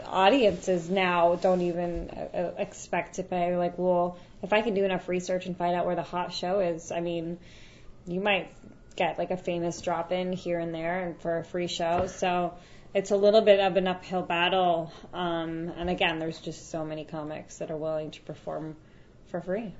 [0.06, 3.56] audiences now don't even uh, expect to pay.
[3.56, 6.60] Like, well, if I can do enough research and find out where the hot show
[6.60, 7.38] is, I mean,
[8.06, 8.50] you might
[8.96, 12.06] get like a famous drop in here and there and for a free show.
[12.08, 12.54] So
[12.94, 14.92] it's a little bit of an uphill battle.
[15.12, 18.76] Um, and again, there's just so many comics that are willing to perform
[19.30, 19.74] for free.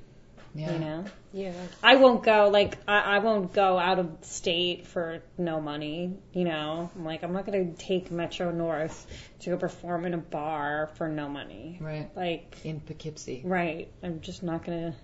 [0.54, 0.72] Yeah.
[0.72, 1.04] You know?
[1.32, 1.52] Yeah.
[1.82, 6.16] I won't go like I, I won't go out of state for no money.
[6.32, 9.06] You know, I'm like I'm not gonna take Metro North
[9.40, 11.78] to go perform in a bar for no money.
[11.80, 12.08] Right.
[12.16, 13.42] Like, In Poughkeepsie.
[13.44, 13.90] right?
[14.02, 14.94] I'm just not gonna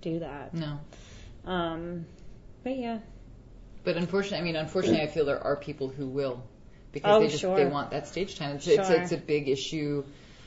[0.00, 0.54] do that.
[0.54, 0.78] No.
[1.44, 2.06] Um,
[2.62, 2.98] but yeah,
[3.82, 6.42] But unfortunately, I mean, unfortunately, I feel there are people who will
[6.94, 7.56] because Oh, they just sure.
[7.56, 8.56] they want that stage time.
[8.56, 8.96] It's, it's Sure.
[9.00, 10.04] it's a big issue.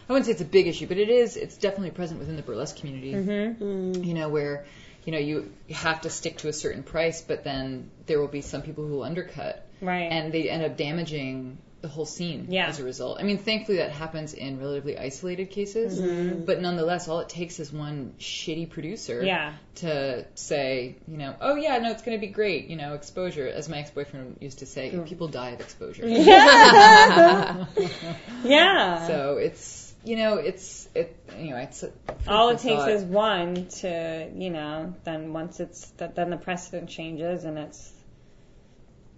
[0.09, 1.37] I wouldn't say it's a big issue, but it is.
[1.37, 3.13] It's definitely present within the burlesque community.
[3.13, 4.03] Mm-hmm.
[4.03, 4.65] You know, where
[5.05, 8.41] you know you have to stick to a certain price, but then there will be
[8.41, 10.09] some people who will undercut, Right.
[10.11, 12.67] and they end up damaging the whole scene Yeah.
[12.67, 13.19] as a result.
[13.19, 16.45] I mean, thankfully that happens in relatively isolated cases, Mm-hmm.
[16.45, 19.53] but nonetheless, all it takes is one shitty producer Yeah.
[19.75, 23.47] to say, you know, oh yeah, no, it's going to be great, you know, exposure.
[23.47, 26.07] As my ex-boyfriend used to say, people die of exposure.
[26.07, 27.65] yeah.
[28.43, 29.07] yeah.
[29.07, 31.91] So it's you know it's it anyway it's a
[32.27, 32.91] All it takes thought.
[32.91, 37.91] is one to, you know, then once it's, then the precedent changes and it's,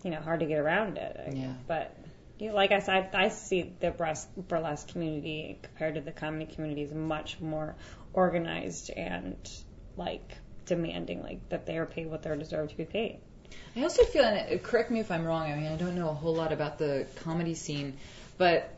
[0.03, 1.33] you know, hard to get around it.
[1.33, 1.53] Yeah.
[1.67, 1.98] But, you know,
[2.39, 7.39] like I said, I see the burlesque, community compared to the comedy community is much
[7.39, 7.75] more
[8.13, 9.35] organized and,
[9.97, 13.19] like, demanding, like, that they are paid what they deserve to be paid.
[13.75, 15.51] I also feel and correct me if I'm wrong.
[15.51, 17.97] I mean I don't know a whole lot about the comedy scene,
[18.37, 18.73] but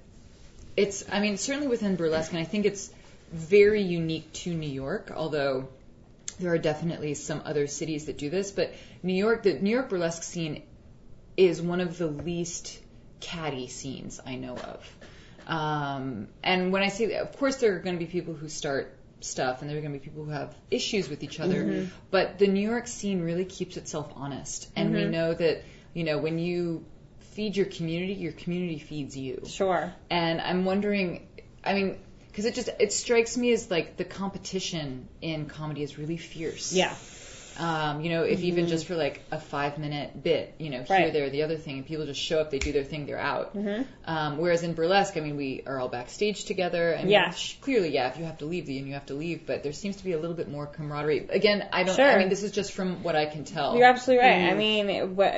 [0.77, 2.91] it's I mean certainly within burlesque, and I think it's
[3.31, 5.11] very unique to New York.
[5.15, 5.69] Although
[6.39, 9.89] there are definitely some other cities that do this, but New York the New York
[9.89, 10.63] burlesque scene
[11.37, 12.79] is one of the least
[13.21, 14.97] catty scenes I know of.
[15.47, 18.97] Um, and when I say of course, there are going to be people who start
[19.21, 21.87] stuff, and there are going to be people who have issues with each other.
[22.09, 26.17] But the New York scene really keeps itself honest, and we know that you know
[26.17, 26.85] when you
[27.31, 29.43] feed your community, your community feeds you.
[29.47, 29.93] Sure.
[30.09, 31.27] And I'm wondering,
[31.63, 35.97] I mean, because it just it strikes me as like the competition in comedy is
[35.97, 36.73] really fierce.
[36.73, 36.93] Yeah.
[37.61, 40.97] Um, you know, if even just for like a five minute bit, you know, here,
[40.97, 41.13] Right.
[41.13, 43.55] there, the other thing, and people just show up, they do their thing, they're out.
[44.05, 47.31] Um, whereas in burlesque, I mean, we are all backstage together, and Yeah.
[47.61, 49.45] clearly, yeah, if you have to leave, then you have to leave.
[49.45, 51.27] But there seems to be a little bit more camaraderie.
[51.29, 51.95] Again, I don't.
[51.95, 52.09] Sure.
[52.09, 53.75] I mean, this is just from what I can tell.
[53.77, 54.49] You're absolutely right.
[54.51, 55.33] I mean, what,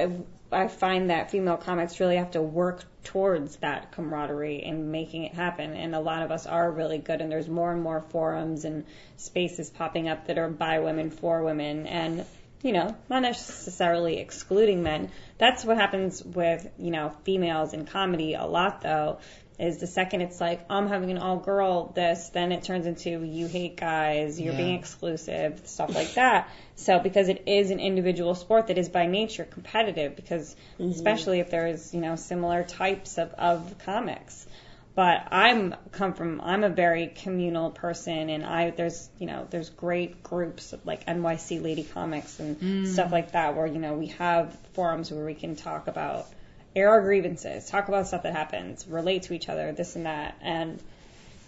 [0.53, 5.33] I find that female comics really have to work towards that camaraderie and making it
[5.33, 5.73] happen.
[5.73, 7.21] And a lot of us are really good.
[7.21, 8.85] And there's more and more forums and
[9.17, 11.87] spaces popping up that are by women for women.
[11.87, 12.25] And
[12.63, 15.11] you know, not necessarily excluding men.
[15.37, 19.19] That's what happens with you know females in comedy a lot though.
[19.59, 23.23] Is the second it's like I'm having an all girl this, then it turns into
[23.23, 24.57] you hate guys, you're Yeah.
[24.57, 26.49] being exclusive, stuff like that.
[26.75, 30.91] So because it is an individual sport that is by nature competitive, because mm-hmm.
[30.91, 34.47] especially if there's you know similar types of, of comics.
[34.95, 39.69] But I'm come from I'm a very communal person, and I there's you know there's
[39.69, 42.87] great groups like NYC Lady Comics and mm.
[42.87, 46.27] stuff like that where you know we have forums where we can talk about
[46.75, 50.35] air our grievances, talk about stuff that happens, relate to each other, this and that,
[50.41, 50.81] and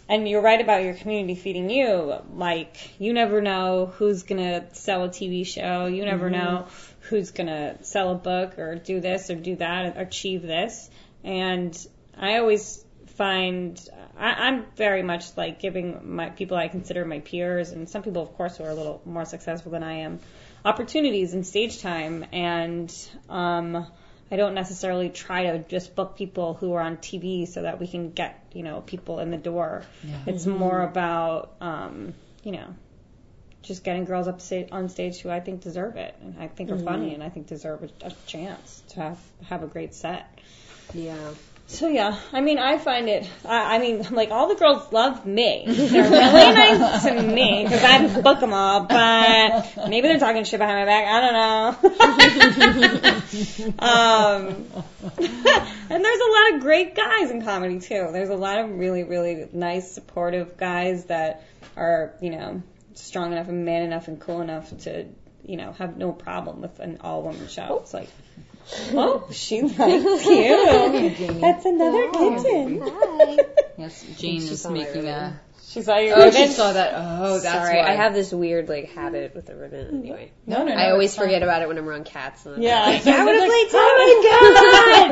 [0.08, 2.16] and you're right about your community feeding you.
[2.34, 5.88] Like you never know who's gonna sell a TV show.
[5.88, 6.68] You never know
[7.02, 10.90] who's gonna sell a book or do this or do that or achieve this.
[11.24, 11.76] And
[12.18, 12.86] I always
[13.16, 13.80] find
[14.18, 18.22] I, I'm very much like giving my people I consider my peers and some people
[18.22, 20.20] of course who are a little more successful than I am
[20.64, 22.94] opportunities and stage time and
[23.30, 23.88] um
[24.32, 27.88] I don't necessarily try to just book people who are on TV so that we
[27.88, 29.84] can get, you know, people in the door.
[30.26, 32.76] It's more about, um, you know,
[33.62, 36.72] just getting girls up sta- on stage who I think deserve it and I think
[36.72, 40.40] are funny and I think deserve a, a chance to have, have a great set.
[40.94, 41.34] Yeah.
[41.68, 43.28] So yeah, I mean, I find it.
[43.44, 45.64] I, I mean, like all the girls love me.
[45.66, 48.82] They're really nice to me because I book them all.
[48.82, 51.06] But maybe they're talking shit behind my back.
[51.08, 51.76] I don't know.
[53.80, 54.66] um,
[55.90, 58.10] and there's a lot of great guys in comedy too.
[58.12, 61.44] There's a lot of really, really nice, supportive guys that
[61.76, 62.62] are, you know,
[62.94, 65.08] strong enough and man enough and cool enough to,
[65.44, 67.80] you know, have no problem with an all-woman show.
[67.82, 68.10] It's like.
[68.94, 69.78] Oh, she likes
[70.26, 71.40] you.
[71.40, 72.82] That's another kitten.
[73.78, 75.14] Yes, Jane She is saw my making ribbon.
[75.14, 75.40] a.
[75.68, 76.94] She saw your Oh, she saw that.
[76.96, 77.90] Oh, that's Sorry, why.
[77.92, 80.00] I have this weird like habit with the ribbon.
[80.04, 80.76] Anyway, No, no, no.
[80.82, 81.26] I always it's fine.
[81.28, 82.46] forget about it when I'm around cats.
[82.46, 85.12] And Yeah, I'm like, I I would have like, played Oh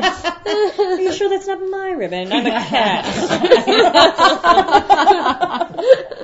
[0.72, 0.80] god!
[0.98, 2.32] Are you sure that's not my ribbon?
[2.32, 3.04] I'm a cat.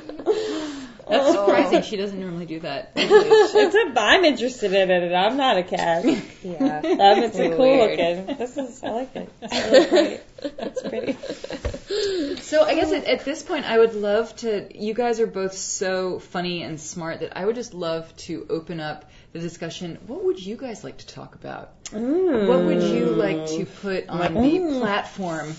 [1.11, 1.81] That's surprising.
[1.83, 2.91] She doesn't normally do that.
[2.95, 6.03] it's a, I'm interested in it, and I'm not a cat.
[6.05, 6.81] Um, Yeah.
[6.83, 7.57] it's a Weird.
[7.57, 8.37] cool looking.
[8.37, 9.29] This is, I like it.
[9.41, 10.21] It's really great.
[10.59, 12.37] It's pretty.
[12.41, 14.67] So I guess at, at this point, I would love to.
[14.73, 18.79] You guys are both so funny and smart that I would just love to open
[18.79, 19.97] up the discussion.
[20.07, 21.71] What would you guys like to talk about?
[21.91, 25.53] What would you like to put on the platform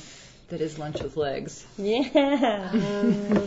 [0.48, 1.64] that is Lunch with Legs?
[1.78, 2.72] Yeah.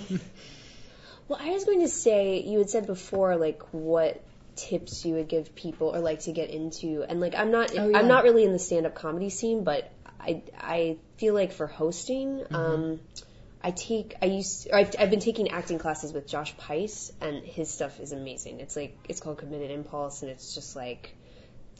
[1.28, 4.23] Well, I was going to say you had said before like what
[4.56, 7.90] tips you would give people or like to get into, and like I'm not Oh,
[7.90, 7.98] yeah.
[7.98, 11.67] I'm not really in the stand up comedy scene, but I I feel like for
[11.67, 12.56] hosting, Mm-hmm.
[12.56, 13.00] um,
[13.62, 17.44] I take I used or I've, I've been taking acting classes with Josh Pais and
[17.44, 18.60] his stuff is amazing.
[18.60, 21.15] It's like it's called Committed Impulse and it's just like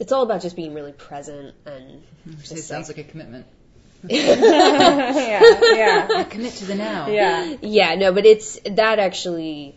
[0.00, 3.46] it's all about just being really present and It just sounds like a commitment.
[4.08, 7.08] yeah, yeah, Commit to the now.
[7.08, 7.56] yeah.
[7.62, 9.74] yeah no but it's that actually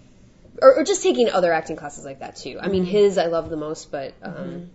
[0.62, 2.60] or, or just taking other acting classes like that too.
[2.62, 4.70] I mean his I love the most but um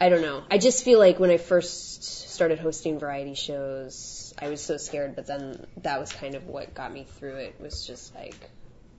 [0.00, 0.42] I don't know.
[0.50, 5.16] I just feel like when I first started hosting variety shows, I was so scared,
[5.16, 7.56] but then that was kind of what got me through it.
[7.60, 8.50] Was just like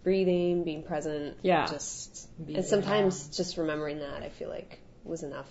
[0.04, 1.66] breathing, being present, Yeah.
[1.68, 4.80] just Be and there sometimes just remembering that I feel like
[5.10, 5.48] was enough.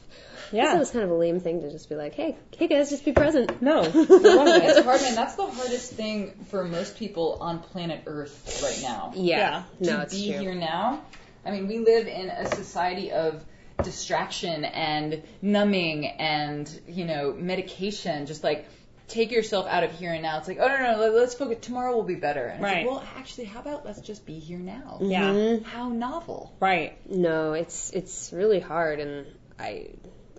[0.52, 0.64] Yeah.
[0.64, 2.88] Yeah, it was kind of a lame thing to just be like, hey, hey guys,
[2.90, 3.60] just be present.
[3.60, 5.14] No, I It's hard, man.
[5.14, 9.12] That's the hardest thing for most people on planet Earth right now.
[9.14, 10.40] Yeah, to no, it's be true.
[10.40, 11.02] here now.
[11.44, 13.44] I mean, we live in a society of
[13.82, 18.26] distraction and numbing and you know medication.
[18.26, 18.66] Just like
[19.06, 20.38] take yourself out of here and now.
[20.38, 21.58] It's like, oh no, no, let- let's focus.
[21.62, 22.44] Tomorrow will be better.
[22.46, 22.78] And Right.
[22.78, 24.98] It's like, well, actually, how about let's just be here now?
[25.00, 25.64] Yeah, Mhm.
[25.64, 26.52] How novel.
[26.60, 26.96] right.
[27.10, 29.26] No, it's it's really hard, and
[29.58, 29.90] I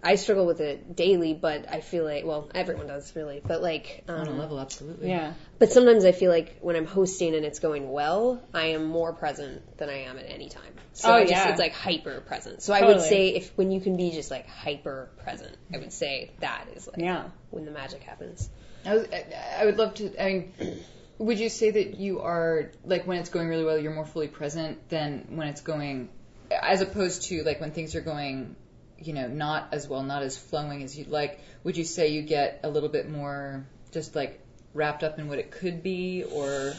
[0.01, 1.34] I struggle with it daily.
[1.34, 3.41] But I feel like, well, everyone does really.
[3.45, 5.09] But like, On a um, level, absolutely.
[5.09, 8.86] Yeah, but sometimes I feel like when I'm hosting and it's going well, I am
[8.86, 10.74] more present than I am at any time.
[10.93, 11.49] So Oh, I just, yeah.
[11.49, 12.61] it's like hyper present.
[12.61, 15.93] So I would say if when you can be just like hyper present, I would
[15.93, 17.26] say that is like yeah.
[17.51, 18.49] when the magic happens.
[18.86, 19.26] I, was, I,
[19.59, 20.24] I would love to.
[20.24, 20.26] I
[20.59, 20.84] mean,
[21.17, 24.30] would you say that you are like when it's going really well, you're more fully
[24.30, 26.09] present than when it's going,
[26.49, 28.55] as opposed to like when things are going,
[29.04, 31.39] you know, not as well, not as flowing as you'd like.
[31.64, 34.39] Would you say you get a little bit more just like
[34.74, 36.74] wrapped up in what it could be, or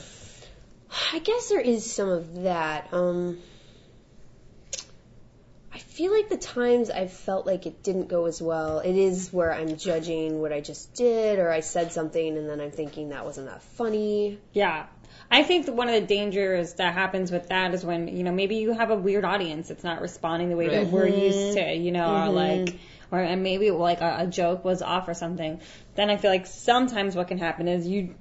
[1.13, 2.93] I guess there is some of that.
[2.93, 3.39] Um,
[5.73, 9.33] I feel like the times I've felt like it didn't go as well, it is
[9.33, 13.11] where I'm judging what I just did, or I said something and then I'm thinking
[13.11, 14.39] that wasn't that funny.
[14.53, 14.87] Yeah.
[15.33, 18.33] I think that one of the dangers that happens with that is when, you know,
[18.33, 20.85] maybe you have a weird audience that's not responding the way Right.
[20.85, 22.79] that we're used to, you know, or like,
[23.13, 25.61] or and maybe like a, a joke was off or something.
[25.95, 28.15] Then I feel like sometimes what can happen is you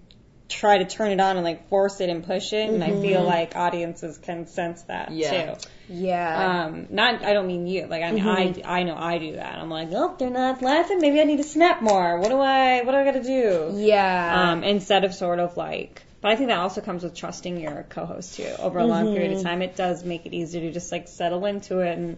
[0.50, 3.24] try to turn it on and like force it and push it, and I feel
[3.24, 5.54] like audiences can sense that Yeah.
[5.56, 5.68] too.
[5.90, 6.66] Yeah.
[6.66, 7.86] Um, not, I don't mean you.
[7.88, 9.58] Like, I mean, I, I know I do that.
[9.60, 11.00] I'm like, oh, they're not laughing.
[11.02, 12.20] Maybe I need to snap more.
[12.20, 13.74] What do I, what do I got to do?
[13.78, 14.52] yeah.
[14.52, 16.04] um, instead of sort of like.
[16.22, 18.54] But I think that also comes with trusting your co-host too.
[18.60, 19.48] Over a long period of mm-hmm.
[19.48, 22.18] time, it does make it easier to just like settle into it, and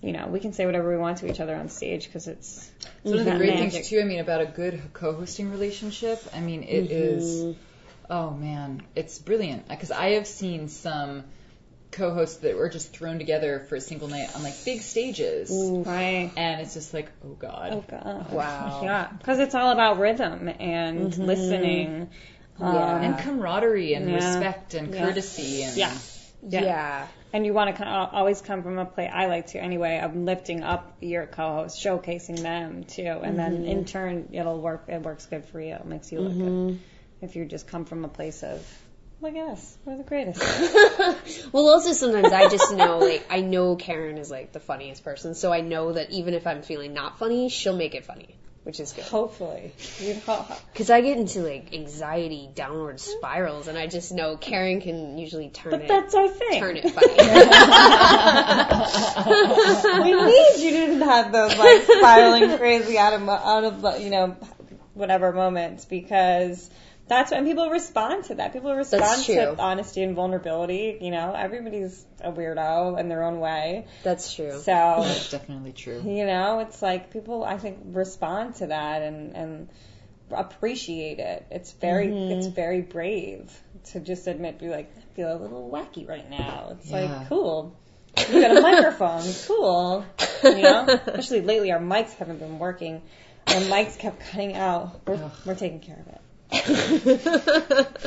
[0.00, 2.70] you know we can say whatever we want to each other on stage because it's
[3.04, 3.72] It's one of the great magic.
[3.72, 4.00] things too.
[4.00, 6.22] I mean, about a good co-hosting relationship.
[6.34, 6.92] I mean, it mm-hmm.
[6.92, 7.56] is.
[8.08, 11.24] Oh man, it's brilliant because I have seen some
[11.92, 16.30] co-hosts that were just thrown together for a single night on like big stages, right.
[16.36, 17.72] and it's just like, oh god.
[17.72, 18.32] Oh god.
[18.32, 18.80] Wow.
[18.82, 21.22] Yeah, because it's all about rhythm and mm-hmm.
[21.22, 22.10] listening.
[22.62, 23.00] Yeah.
[23.00, 24.14] and camaraderie and Yeah.
[24.16, 25.04] respect and Yeah.
[25.04, 25.92] courtesy and Yeah.
[26.42, 26.62] yeah.
[26.62, 27.06] yeah.
[27.34, 30.14] And you want to kinda always come from a place, I like to anyway, of
[30.14, 33.20] lifting up your co-host, showcasing them too.
[33.22, 33.64] And then mm-hmm.
[33.64, 35.74] in turn, it'll work, it works good for you.
[35.74, 36.52] It makes you look good.
[36.52, 36.76] Mm-hmm.
[37.22, 38.66] If you just come from a place of,
[39.22, 40.42] look at us, we're the greatest.
[41.52, 45.34] well, also sometimes I just know, like, I know Karen is like the funniest person,
[45.34, 48.34] so I know that even if I'm feeling not funny, she'll make it funny,
[48.64, 49.04] which is good.
[49.04, 49.72] Hopefully.
[50.72, 55.48] Because I get into like anxiety downward spirals, and I just know Karen can usually
[55.50, 56.60] turn but it that's our thing.
[56.60, 57.12] turn it funny.
[60.02, 64.10] we need you to have those like spiraling crazy out of out of the, you
[64.10, 64.36] know
[64.94, 66.68] whatever moments because
[67.12, 68.52] that's when people respond to that.
[68.52, 70.98] People respond to honesty and vulnerability.
[71.00, 73.86] You know, everybody's a weirdo in their own way.
[74.02, 74.52] That's true.
[74.60, 76.02] So That's definitely true.
[76.04, 79.68] you know, it's like people I think respond to that and and
[80.30, 81.46] appreciate it.
[81.50, 82.32] It's very Mm-hmm.
[82.32, 83.52] it's very brave
[83.92, 86.68] to just admit be like I feel a little wacky right now.
[86.72, 87.00] It's Yeah.
[87.18, 87.76] like cool.
[88.30, 90.04] You got a microphone, cool.
[90.44, 93.02] You know, especially lately our mics haven't been working.
[93.48, 95.00] Our mics kept cutting out.
[95.06, 96.20] We're, we're taking care of it.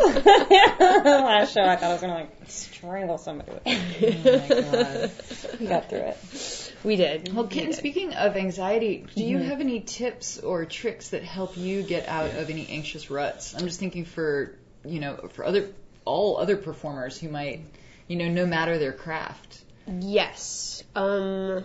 [0.06, 4.62] Last show I thought I was gonna like strangle somebody with it.
[4.66, 5.10] Oh.
[5.60, 6.74] We got through it.
[6.84, 7.34] we did.
[7.34, 7.78] Well, We Kitten, did.
[7.78, 12.32] speaking of anxiety, do you have any tips or tricks that help you get out
[12.36, 13.54] of any anxious ruts?
[13.56, 14.52] I'm just thinking for,
[14.84, 15.70] you know, for other
[16.04, 17.62] all other performers who might,
[18.08, 19.62] you know, no matter their craft.
[19.88, 20.84] Yes.
[20.96, 21.64] Um,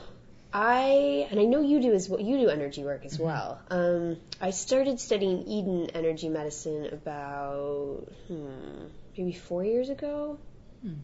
[0.52, 2.20] I and I know you do as well.
[2.20, 3.06] You do energy work Mm-hmm.
[3.06, 3.60] as well.
[3.70, 8.86] Um, I started studying Eden energy medicine about hmm,
[9.16, 10.38] maybe four years ago.
[10.82, 10.94] Hmm.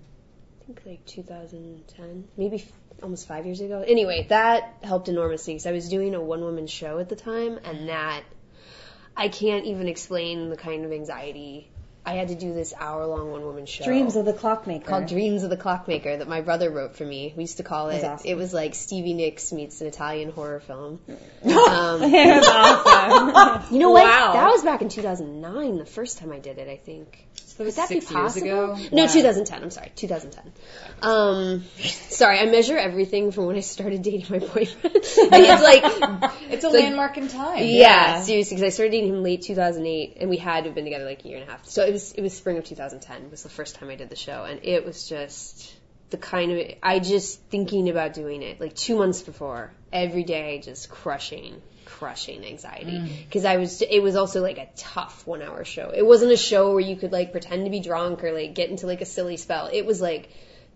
[0.60, 2.72] I think like 2010, maybe f-
[3.02, 3.84] almost five years ago.
[3.86, 7.60] Anyway, that helped enormously because I was doing a one woman show at the time,
[7.64, 8.24] and that
[9.16, 11.70] I can't even explain the kind of anxiety
[12.06, 13.84] I had to do this hour long one woman show.
[13.84, 14.86] Dreams of the Clockmaker.
[14.86, 17.34] called Dreams of the Clockmaker that my brother wrote for me.
[17.36, 18.04] We used to call it.
[18.04, 18.24] Awesome.
[18.24, 21.00] It was like Stevie Nicks meets an Italian horror film.
[21.08, 23.64] Um, it was awesome.
[23.74, 24.04] you know what?
[24.04, 24.34] Wow.
[24.34, 27.26] That was back in 2009, the first time I did it, I think.
[27.58, 28.74] That was that six be years possible?
[28.74, 28.78] ago.
[28.92, 29.12] No, Wow.
[29.12, 29.62] 2010.
[29.62, 30.52] I'm sorry, 2010.
[31.02, 34.94] Um, sorry, I measure everything from when I started dating my boyfriend.
[34.94, 37.64] Like, it's like It's a like- landmark in time.
[37.64, 40.84] yeah, seriously, because I started dating him late 2008, and we had to have been
[40.84, 41.64] together like a year and a half.
[41.66, 44.16] So it was it was spring of 2010 was the first time I did the
[44.16, 45.74] show, and it was just
[46.10, 50.60] the kind of I just thinking about doing it like two months before, every day,
[50.62, 53.24] just crushing, crushing anxiety mm.
[53.24, 55.90] because I was it was also like a tough one hour show.
[55.94, 58.68] It wasn't a show where you could like pretend to be drunk or like get
[58.68, 59.70] into like a silly spell.
[59.72, 60.28] It was like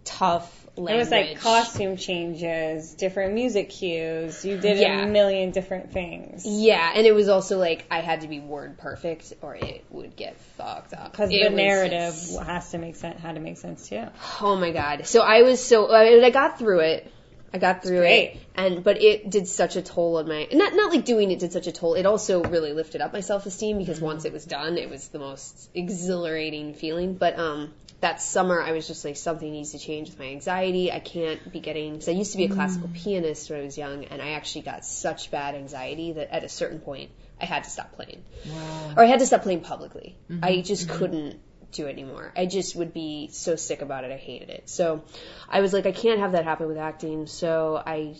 [0.04, 0.56] tough.
[0.76, 4.44] It was like costume changes, different music cues.
[4.44, 5.02] You did Yeah.
[5.02, 6.46] a million different things.
[6.46, 10.16] Yeah, and it was also like I had to be word perfect or it would
[10.16, 11.10] get fucked up.
[11.10, 14.06] Because the narrative just- has to make sense, had to make sense too.
[14.40, 15.06] oh my god.
[15.06, 17.12] So I was so I, mean, I got through it.
[17.52, 20.92] I got through it, and but it did such a toll on my not not
[20.92, 21.94] like doing it did such a toll.
[21.94, 24.06] It also really lifted up my self esteem because mm-hmm.
[24.06, 27.14] once it was done, it was the most exhilarating feeling.
[27.14, 30.92] But um, that summer, I was just like something needs to change with my anxiety.
[30.92, 32.94] I can't be getting because I used to be a classical mm.
[32.94, 36.48] pianist when I was young, and I actually got such bad anxiety that at a
[36.48, 38.94] certain point, I had to stop playing Wow.
[38.96, 40.16] or I had to stop playing publicly.
[40.30, 40.44] Mm-hmm.
[40.44, 40.98] I just mm-hmm.
[40.98, 41.40] couldn't
[41.72, 42.32] do it anymore.
[42.36, 44.12] I just would be so sick about it.
[44.12, 44.68] I hated it.
[44.68, 45.04] So
[45.48, 47.26] I was like, I can't have that happen with acting.
[47.26, 48.16] So I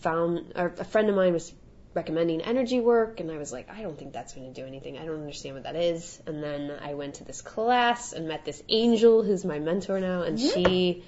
[0.00, 1.52] found a friend of mine was
[1.94, 4.98] recommending energy work and I was like, I don't think that's going to do anything.
[4.98, 6.20] I don't understand what that is.
[6.26, 10.22] And then I went to this class and met this angel who's my mentor now
[10.22, 11.02] and she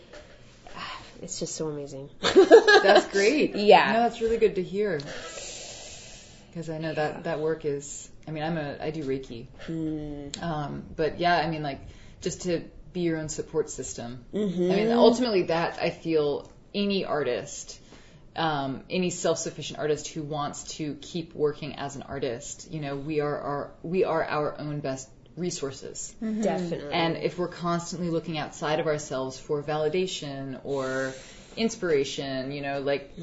[1.22, 2.08] it's just so amazing.
[2.22, 3.54] That's great.
[3.56, 3.92] Yeah.
[3.92, 5.00] No, that's really good to hear.
[6.50, 8.10] Because I know that that work is.
[8.26, 9.46] I mean, I'm a I do Reiki.
[9.66, 10.42] Mm.
[10.42, 11.80] Um, but yeah, I mean, like
[12.20, 14.24] just to be your own support system.
[14.34, 14.72] Mhm.
[14.72, 17.78] I mean, ultimately, that I feel any artist,
[18.36, 23.20] um, any self-sufficient artist who wants to keep working as an artist, you know, we
[23.20, 26.14] are our we are our own best resources.
[26.20, 26.92] Definitely.
[26.92, 31.14] And if we're constantly looking outside of ourselves for validation or
[31.58, 33.16] inspiration, you know, like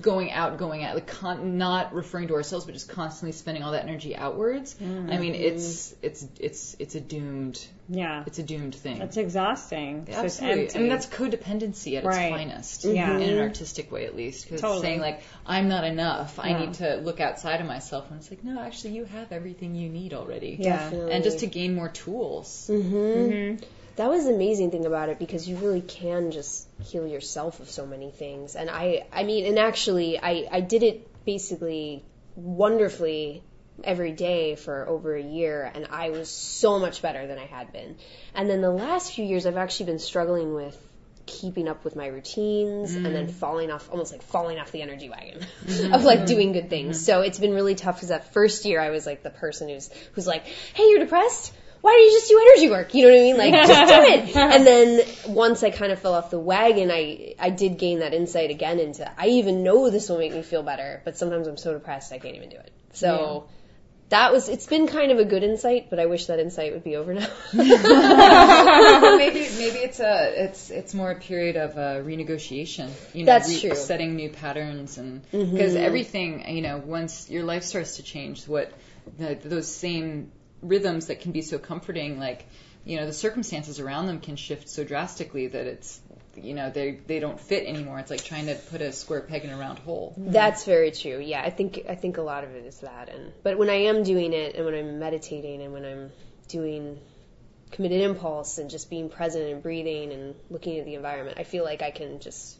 [0.00, 3.72] going out, going out, like con- not referring to ourselves, but just constantly spending all
[3.72, 4.74] that energy outwards.
[4.80, 8.22] I mean, it's it's it's it's a doomed Yeah.
[8.26, 9.00] it's a doomed thing.
[9.02, 10.04] It's exhausting.
[10.08, 10.62] It's just Absolutely.
[10.64, 10.78] empty.
[10.78, 12.22] I mean, that's codependency at Right.
[12.26, 12.84] its finest.
[12.84, 13.16] Yeah.
[13.18, 14.44] In an artistic way, at least.
[14.44, 14.82] Because Totally.
[14.82, 16.38] saying, like, I'm not enough.
[16.38, 18.10] I need to look outside of myself.
[18.10, 20.56] And it's like, no, actually, you have everything you need already.
[20.58, 20.76] Yeah.
[20.76, 21.12] Definitely.
[21.12, 22.70] And just to gain more tools.
[22.72, 23.62] Mm-hmm.
[23.92, 24.02] Mm-hmm.
[24.02, 27.70] That was the amazing thing about it because you really can just heal yourself of
[27.70, 28.56] so many things.
[28.56, 33.42] And I, I mean, and actually, I, I did it basically wonderfully
[33.84, 37.72] every day for over a year, and I was so much better than I had
[37.72, 37.96] been.
[38.34, 40.76] And then the last few years, I've actually been struggling with
[41.26, 45.08] keeping up with my routines and then falling off almost like falling off the energy
[45.08, 45.40] wagon
[45.92, 48.90] of like doing good things so it's been really tough because that first year i
[48.90, 51.52] was like the person who's who's like hey you're depressed
[51.82, 52.94] why don't you just do energy work?
[52.94, 53.36] You know what I mean?
[53.36, 54.36] Like, just do it.
[54.52, 58.14] And then once I kind of fell off the wagon, I I did gain that
[58.14, 61.56] insight again into I even know this will make me feel better, but sometimes I'm
[61.56, 62.72] so depressed I can't even do it.
[62.92, 63.48] So
[64.10, 66.84] that was it's been kind of a good insight, but I wish that insight would
[66.84, 67.26] be over now.
[67.52, 72.90] Maybe maybe it's a it's it's more a period of uh, renegotiation.
[73.12, 73.70] You know, That's true.
[73.70, 73.78] Mm-hmm.
[73.78, 78.72] Setting new patterns and because everything you know once your life starts to change, what
[79.18, 80.30] the, those same
[80.62, 82.46] rhythms that can be so comforting, like
[82.84, 86.00] you know the circumstances around them can shift so drastically that it's
[86.36, 87.98] you know they they don't fit anymore.
[87.98, 90.14] It's like trying to put a square peg in a round hole.
[90.16, 91.18] That's very true.
[91.18, 93.08] Yeah, I think I think a lot of it is that.
[93.08, 96.10] And but when I am doing it, and when I'm meditating, and when I'm
[96.48, 96.98] doing
[97.70, 101.64] committed impulse, and just being present and breathing and looking at the environment, I feel
[101.64, 102.58] like I can just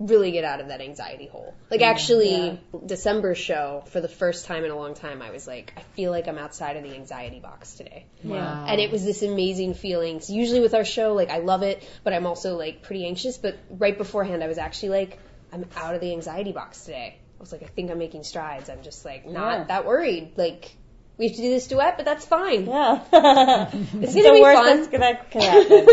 [0.00, 1.54] really get out of that anxiety hole.
[1.70, 5.46] Like mm, actually, December show for the first time in a long time, I was
[5.46, 8.06] like, I feel like I'm outside of the anxiety box today.
[8.24, 8.64] Wow.
[8.66, 10.20] And it was this amazing feeling.
[10.20, 13.36] So usually with our show, like I love it, but I'm also like pretty anxious.
[13.36, 15.18] But right beforehand, I was actually like,
[15.52, 17.18] I'm out of the anxiety box today.
[17.18, 18.70] I was like, I think I'm making strides.
[18.70, 19.64] I'm just like not Yeah.
[19.64, 20.32] that worried.
[20.36, 20.74] Like
[21.20, 22.64] we have to do this duet, but that's fine.
[22.66, 23.00] Yeah.
[23.12, 24.76] It's gonna be worst fun.
[24.78, 25.86] that's gonna can happen.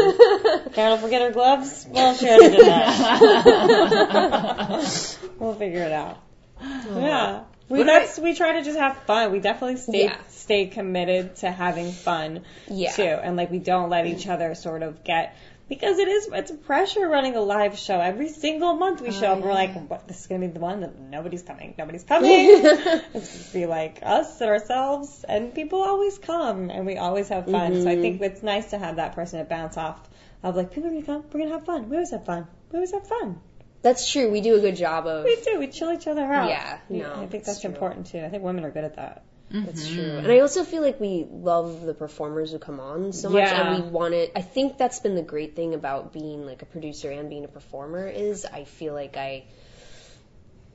[0.74, 1.86] Carol will forget her gloves.
[1.90, 5.18] Well, she already did that.
[5.40, 6.18] we'll figure it out.
[6.62, 7.44] Oh, yeah.
[7.70, 9.32] We that's we try to just have fun.
[9.34, 10.18] We definitely stay Yeah.
[10.30, 12.94] stay committed to having fun Yeah.
[12.94, 15.36] too, and like we don't let each other sort of get
[15.70, 18.00] because it is it's pressure running a live show.
[18.00, 20.08] Every single month we show oh, up and we're like what?
[20.08, 21.76] This is gonna be the one that nobody's coming.
[21.78, 22.32] Nobody's coming.
[23.14, 27.46] It's gonna be like us and ourselves and people always come and we always have
[27.46, 27.82] fun.
[27.82, 28.02] So I mm-hmm.
[28.02, 30.08] think it's nice to have that person to bounce off
[30.44, 31.90] of like people are gonna come we're gonna have fun.
[31.90, 32.48] We always have fun.
[32.72, 33.42] We always have fun.
[33.82, 34.32] That's true.
[34.32, 35.24] We do a good job of.
[35.24, 35.60] we do.
[35.60, 36.50] We chill each other out.
[36.50, 37.70] Yeah, no, I think that's true.
[37.70, 38.20] important too.
[38.20, 40.04] I think women are good at that That's true.
[40.04, 40.18] Mm-hmm.
[40.26, 43.74] And I also feel like we love the performers who come on so much, Yeah.
[43.76, 44.32] and we want it.
[44.36, 47.48] I think that's been the great thing about being like a producer and being a
[47.48, 49.46] performer is I feel like I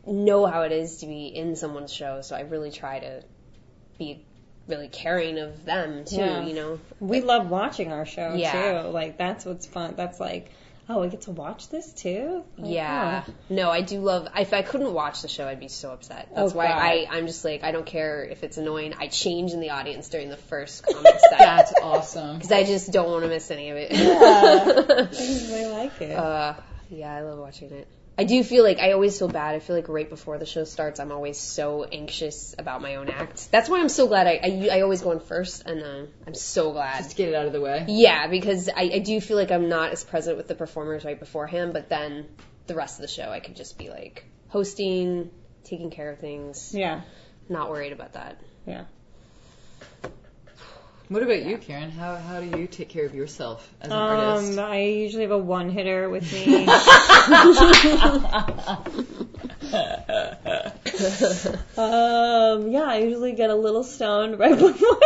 [0.07, 3.23] know how it is to be in someone's show, so I really try to
[3.99, 4.25] be
[4.69, 6.17] really caring of them too.
[6.17, 6.47] Yeah.
[6.47, 8.83] You know, we love watching our show Yeah.
[8.83, 10.51] too like that's what's fun that's like
[10.89, 13.25] oh I get to watch this too Like, Yeah.
[13.27, 13.33] oh.
[13.49, 14.29] No, I do love.
[14.37, 16.29] If I couldn't watch the show, I'd be so upset.
[16.35, 16.79] That's Oh, why God.
[16.79, 18.95] I, I'm just like, I don't care if it's annoying.
[18.99, 21.39] I change in the audience during the first comic set.
[21.39, 22.37] That's awesome.
[22.37, 23.93] Because I just don't want to miss any of it.
[23.93, 25.09] I
[25.53, 26.55] really like it uh,
[26.91, 27.89] yeah, I love watching it.
[28.19, 29.55] I do feel like I always feel bad.
[29.55, 33.09] I feel like right before the show starts, I'm always so anxious about my own
[33.09, 33.51] act.
[33.51, 36.35] That's why I'm so glad I I, I always go in first, and uh, I'm
[36.35, 36.99] so glad.
[36.99, 37.87] Just to get it out of the way.
[37.89, 41.19] Yeah, because I, I do feel like I'm not as present with the performers right
[41.19, 42.27] beforehand, but then
[42.67, 45.31] the rest of the show I could just be like hosting,
[45.65, 47.03] taking care of things, yeah
[47.49, 48.41] not worried about that.
[48.67, 48.85] yeah
[51.13, 51.91] What about you, Karen?
[51.91, 54.59] How how do you take care of yourself as an artist?
[54.59, 56.67] Um, I usually have a one hitter with me.
[61.77, 65.01] um, yeah, I usually get a little stoned right before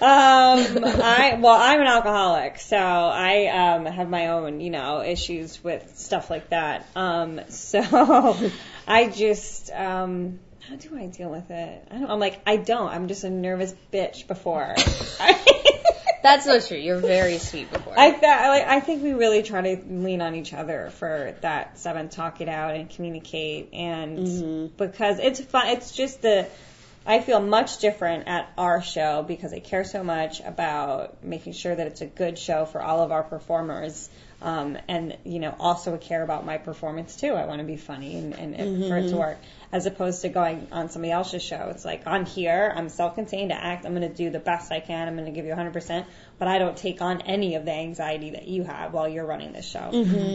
[0.00, 5.64] um, I well, I'm an alcoholic, so I um have my own, you know, issues
[5.64, 6.86] with stuff like that.
[6.94, 7.80] Um, so
[8.86, 10.38] I just um.
[10.68, 11.88] How do I deal with it?
[11.90, 12.88] I don't, I'm like, I don't.
[12.88, 14.74] I'm just a nervous bitch before.
[16.22, 16.78] That's so true.
[16.78, 17.98] You're very sweet before.
[17.98, 21.34] I th- I like I think we really try to lean on each other for
[21.40, 24.18] that seven, talk it out and communicate, and
[24.76, 25.68] because it's fun.
[25.68, 26.46] It's just the
[27.04, 31.74] I feel much different at our show because I care so much about making sure
[31.74, 34.08] that it's a good show for all of our performers.
[34.40, 37.32] Um, and you know, also care about my performance too.
[37.32, 39.38] I want to be funny and, and, and for it to work,
[39.72, 41.68] as opposed to going on somebody else's show.
[41.70, 43.86] It's like on here, I'm self-contained to act.
[43.86, 45.08] I'm going to do the best I can.
[45.08, 46.04] I'm going to give you 100%,
[46.38, 49.52] but I don't take on any of the anxiety that you have while you're running
[49.52, 49.90] this show.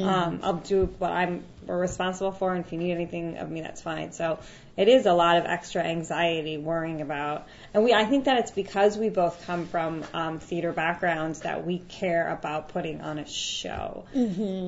[0.07, 3.81] Um, I'll do what I'm responsible for, and if you need anything of me, that's
[3.81, 4.13] fine.
[4.13, 4.39] So
[4.77, 8.51] it is a lot of extra anxiety worrying about, and we I think that it's
[8.51, 13.27] because we both come from um, theater backgrounds that we care about putting on a
[13.27, 14.05] show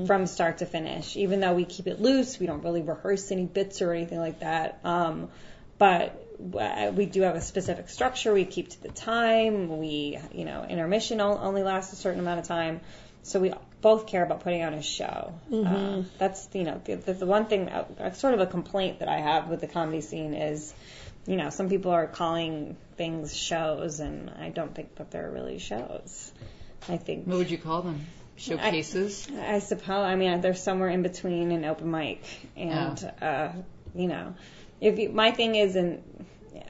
[0.07, 1.15] from start to finish.
[1.15, 4.39] Even though we keep it loose, we don't really rehearse any bits or anything like
[4.39, 4.79] that.
[4.83, 5.29] Um,
[5.77, 8.33] but we do have a specific structure.
[8.33, 9.77] We keep to the time.
[9.77, 12.81] We, you know, intermission only lasts a certain amount of time.
[13.23, 15.33] So we both care about putting on a show.
[15.53, 19.09] Uh, that's, you know, the, the, the one thing, uh, sort of a complaint that
[19.09, 20.73] I have with the comedy scene is,
[21.27, 25.59] you know, some people are calling things shows, and I don't think that they're really
[25.59, 26.31] shows.
[26.87, 28.05] I think What would you call them?
[28.37, 29.27] Showcases?
[29.37, 30.05] I suppose.
[30.05, 32.23] I mean, they're somewhere in between an open mic
[32.55, 33.49] and, uh,
[33.93, 34.33] you know,
[34.81, 36.03] if you, my thing is, and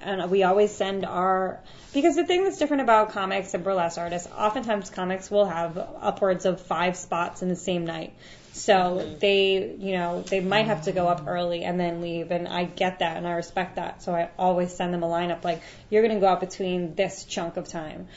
[0.01, 1.60] and we always send our
[1.93, 6.45] because the thing that's different about comics and burlesque artists, oftentimes comics will have upwards
[6.45, 8.14] of five spots in the same night.
[8.51, 12.47] So they, you know, they might have to go up early and then leave, and
[12.47, 14.03] I get that and I respect that.
[14.03, 17.26] So I always send them a lineup like, you're going to go out between this
[17.26, 18.07] chunk of time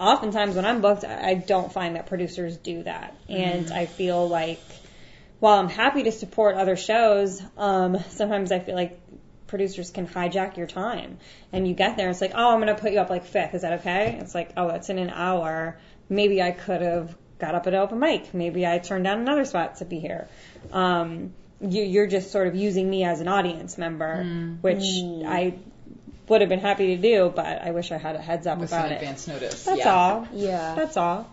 [0.00, 3.14] oftentimes when I'm booked, I I don't find that producers do that.
[3.28, 4.62] And I feel like
[5.38, 8.99] while I'm happy to support other shows, um, sometimes I feel like
[9.50, 11.18] producers can hijack your time.
[11.52, 13.54] And you get there, it's like, oh, I'm going to put you up like fifth.
[13.54, 14.16] Is that okay?
[14.20, 15.76] It's like, oh, that's in an hour.
[16.08, 18.32] Maybe I could have got up at open mic.
[18.32, 20.28] Maybe I turned down another spot to be here.
[20.72, 24.24] Um, you, you're just sort of using me as an audience member,
[24.62, 24.84] which
[25.26, 25.54] I
[26.28, 28.70] would have been happy to do, but I wish I had a heads up With
[28.70, 28.94] some about it.
[28.96, 29.64] advance notice.
[29.64, 29.94] That's yeah.
[29.94, 30.28] all.
[30.32, 30.74] yeah.
[30.76, 31.30] That's all.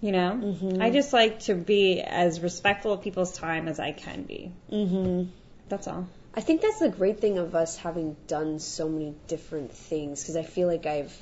[0.00, 4.22] You know, I just like to be as respectful of people's time as I can
[4.22, 4.50] be.
[4.70, 5.24] hmm
[5.68, 6.08] That's all.
[6.34, 10.36] I think that's the great thing of us having done so many different things because
[10.36, 11.16] I feel like I've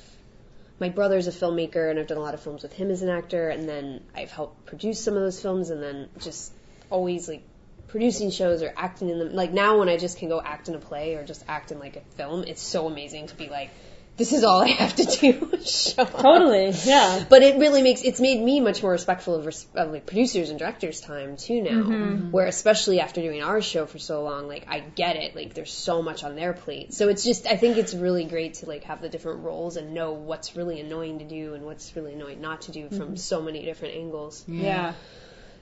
[0.79, 3.09] my brother's a filmmaker and I've done a lot of films with him as an
[3.09, 6.53] actor and then I've helped produce some of those films and then just
[6.89, 7.41] always like
[7.87, 9.33] producing shows or acting in them.
[9.33, 11.79] Like now when I just can go act in a play or just act in
[11.79, 13.71] like a film it's so amazing to be like
[14.19, 15.57] this is all I have to do.
[15.65, 16.11] Show up.
[16.21, 17.25] Totally, yeah.
[17.27, 20.51] But it really makes it's made me much more respectful of, res- of like producers
[20.51, 21.71] and directors' time too now.
[21.71, 22.29] Mm-hmm.
[22.31, 25.35] Where especially after doing our show for so long, like I get it.
[25.35, 28.53] Like there's so much on their plate, so it's just I think it's really great
[28.55, 31.95] to like have the different roles and know what's really annoying to do and what's
[31.95, 32.97] really annoying not to do Mm-hmm.
[32.97, 34.43] from so many different angles.
[34.47, 34.93] Yeah.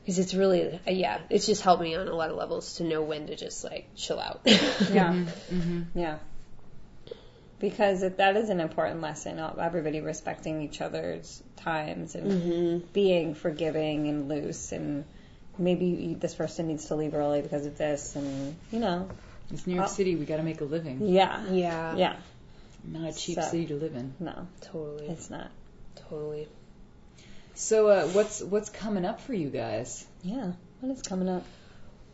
[0.01, 2.83] Because it's really uh, yeah, it's just helped me on a lot of levels to
[2.83, 4.41] know when to just like chill out.
[4.45, 5.25] Yeah.
[5.51, 6.17] mhm Yeah.
[7.59, 13.33] Because it, that is an important lesson of everybody respecting each other's times and being
[13.33, 15.05] forgiving and loose and
[15.57, 19.09] maybe this person needs to leave early because of this and you know
[19.51, 20.15] It's New York City.
[20.15, 21.07] We got to make a living.
[21.07, 22.15] yeah yeah, yeah
[22.87, 24.13] Not a cheap So- city to live in.
[24.19, 25.49] no totally, it's not
[26.09, 26.47] totally.
[27.55, 30.05] So, uh, what's what's coming up for you guys?
[30.21, 31.43] yeah what is coming up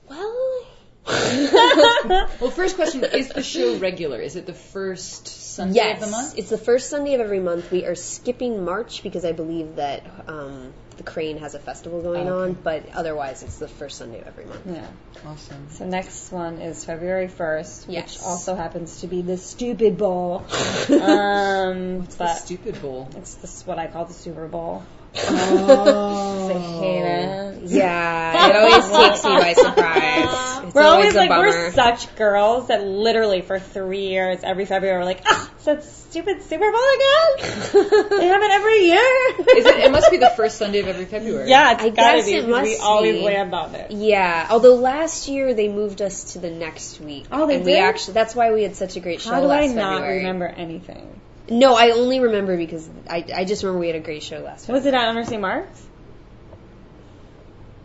[0.07, 0.65] Well,
[2.39, 4.19] Well, first question: Is the show regular?
[4.19, 6.37] Is it the first Sunday yes, of the month?
[6.37, 7.71] it's the first Sunday of every month.
[7.71, 12.29] We are skipping March because I believe that um, the Kraine has a festival going
[12.29, 12.51] Okay.
[12.51, 14.61] on, but otherwise it's the first Sunday of every month.
[14.65, 14.87] yeah
[15.25, 15.67] Awesome.
[15.71, 20.43] so next one is February 1st which also happens to be the stupid bowl
[20.89, 23.09] um What's the stupid bowl?
[23.17, 24.83] it's this what I call the Super Bowl
[25.15, 26.49] Oh.
[26.49, 30.49] I hate it Yeah, it always takes me by surprise.
[30.63, 31.47] It's We're always a like bummer.
[31.47, 35.83] we're such girls that literally for three years every February we're like ah it's that
[35.83, 38.09] stupid Super Bowl again.
[38.19, 39.57] they have it every year.
[39.57, 39.79] Is it?
[39.85, 41.49] It must be the first Sunday of every February.
[41.49, 42.33] yeah, it's I gotta guess be.
[42.35, 43.21] it 'cause we always be.
[43.25, 43.91] land on it.
[43.91, 47.25] Yeah, although last year they moved us to the next week.
[47.31, 47.79] Oh, they and we did?
[47.79, 50.17] actually that's why we had such a great show How do last I not February.
[50.19, 51.19] remember anything?
[51.49, 54.67] No, I only remember because I I just remember we had a great show last
[54.67, 54.73] week.
[54.75, 55.41] Was it at Under St.
[55.41, 55.81] Mark's?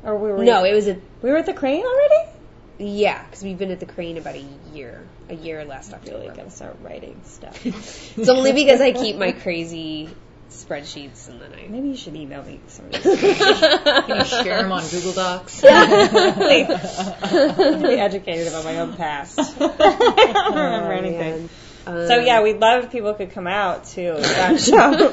[0.05, 2.31] Or we were No, it was a we were at the Kraine already.
[2.79, 6.19] Yeah, because we've been at the Kraine about a year, a year last October.
[6.19, 7.67] Really gotta start writing stuff.
[8.17, 10.09] It's only because I keep my crazy
[10.49, 11.67] spreadsheets and then I.
[11.69, 13.03] Maybe you should email me some of these.
[13.03, 15.61] Can you share them on Google Docs?
[15.61, 16.69] Please.
[17.83, 19.39] be educated about my own past.
[19.39, 21.49] I don't remember oh, anything.
[21.89, 25.11] So yeah, we'd love if people could come out to that show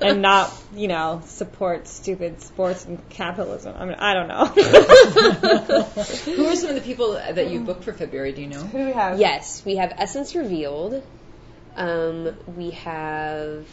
[0.00, 3.74] and not, you know, support stupid sports and capitalism.
[3.76, 4.46] I mean, I don't know.
[4.46, 8.32] Who are some of the people that you booked for February?
[8.32, 8.60] Do you know?
[8.60, 9.20] Who we have?
[9.20, 11.02] Yes, we have Essence Revealed.
[11.76, 13.66] Um, we have.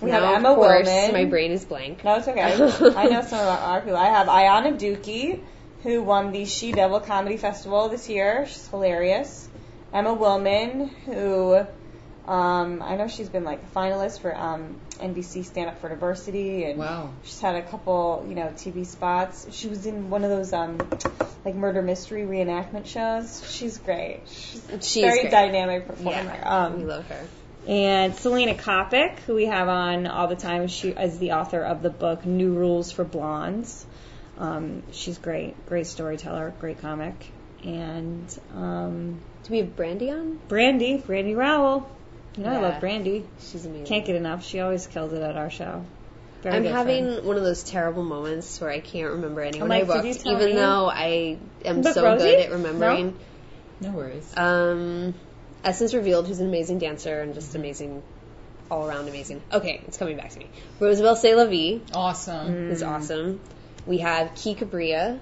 [0.00, 1.12] We now, have Emma of course, Willmann.
[1.12, 2.04] My brain is blank.
[2.04, 2.42] No, it's okay.
[2.42, 3.96] I know some of our, our people.
[3.96, 5.40] I have Ayanna Dookie,
[5.82, 8.46] who won the She Devil Comedy Festival this year.
[8.46, 9.48] She's hilarious.
[9.92, 11.66] Emma Willmann, who
[12.28, 16.64] um, I know she's been like a finalist for um, NBC Stand Up for Diversity,
[16.64, 17.10] and Wow.
[17.24, 19.46] she's had a couple, you know, TV spots.
[19.50, 20.78] She was in one of those um,
[21.44, 23.42] like murder mystery reenactment shows.
[23.50, 24.20] She's great.
[24.28, 25.30] She's a She's very great.
[25.30, 26.10] dynamic performer.
[26.34, 27.26] Yeah, we Um, love her.
[27.66, 31.82] and Selena Coppock, who we have on all the time, she is the author of
[31.82, 33.86] the book New Rules for Blondes.
[34.38, 37.32] Um, she's great, great storyteller, great comic.
[37.64, 40.38] And um, Do we have Brandy on?
[40.48, 41.88] Brandy, Brandy Rowell.
[42.38, 43.26] You know I love Brandy.
[43.40, 43.86] She's amazing.
[43.86, 44.44] Can't get enough.
[44.44, 45.84] She always kills it at our show.
[46.42, 47.26] Very I'm good having friend.
[47.26, 50.22] one of those terrible moments where I can't remember anyone like, I did you booked,
[50.24, 50.54] tell even me?
[50.54, 52.24] though I am Book so Rosie?
[52.26, 53.18] good at remembering.
[53.80, 54.32] No worries.
[54.36, 55.14] Um,
[55.64, 58.04] Essence Revealed, who's an amazing dancer and just amazing,
[58.70, 59.42] all around amazing.
[59.52, 60.48] Okay, it's coming back to me.
[60.78, 62.70] Roosevelt C'est La Vie Awesome.
[62.70, 63.40] is awesome.
[63.84, 65.18] We have Key Cabria,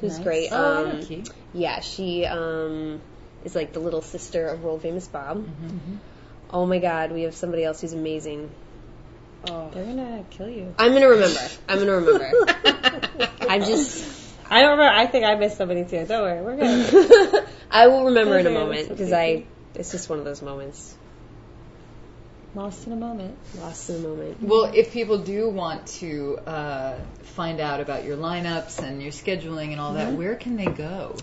[0.00, 0.24] who's Nice.
[0.24, 0.48] great.
[0.52, 3.00] Oh, Um, yeah, yeah, she um,
[3.44, 5.48] is like the little sister of world famous Bob.
[6.52, 8.50] Oh my God, we have somebody else who's amazing.
[9.48, 10.74] Oh, They're gonna kill you.
[10.78, 11.40] I'm gonna remember.
[11.68, 12.30] I'm gonna remember.
[13.48, 14.04] I'm just.
[14.50, 14.98] I don't remember.
[14.98, 16.04] I think I missed somebody too.
[16.06, 17.46] Don't worry, we're good.
[17.70, 19.12] I will remember in a moment because.
[19.12, 19.44] I.
[19.74, 20.96] It's just one of those moments.
[22.54, 23.38] Lost in a moment.
[23.60, 24.42] Lost in a moment.
[24.42, 29.70] Well, if people do want to uh, find out about your lineups and your scheduling
[29.70, 31.14] and all that, where can they go?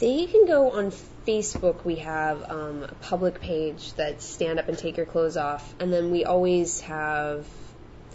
[0.00, 0.92] They can go on
[1.28, 1.84] Facebook.
[1.84, 5.92] We have um, a public page that's stand up and take your clothes off, and
[5.92, 7.46] then we always have